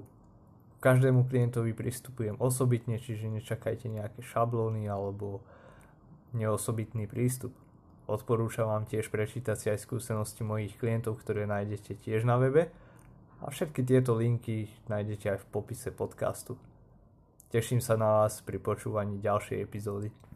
Každému 0.77 1.32
klientovi 1.32 1.71
pristupujem 1.71 2.36
osobitne, 2.43 2.99
čiže 2.99 3.32
nečakajte 3.32 3.88
nejaké 3.88 4.19
šablóny 4.19 4.84
alebo 4.91 5.47
neosobitný 6.35 7.07
prístup. 7.07 7.53
Odporúčam 8.07 8.71
vám 8.71 8.87
tiež 8.87 9.11
prečítať 9.11 9.55
si 9.59 9.67
aj 9.67 9.83
skúsenosti 9.83 10.43
mojich 10.43 10.79
klientov, 10.79 11.19
ktoré 11.19 11.43
nájdete 11.43 11.99
tiež 11.99 12.23
na 12.23 12.39
webe 12.39 12.71
a 13.43 13.45
všetky 13.51 13.83
tieto 13.83 14.15
linky 14.15 14.71
nájdete 14.87 15.37
aj 15.37 15.39
v 15.43 15.49
popise 15.51 15.91
podcastu. 15.91 16.55
Teším 17.51 17.79
sa 17.79 17.95
na 17.95 18.23
vás 18.23 18.43
pri 18.43 18.59
počúvaní 18.59 19.19
ďalšej 19.23 19.59
epizódy. 19.63 20.26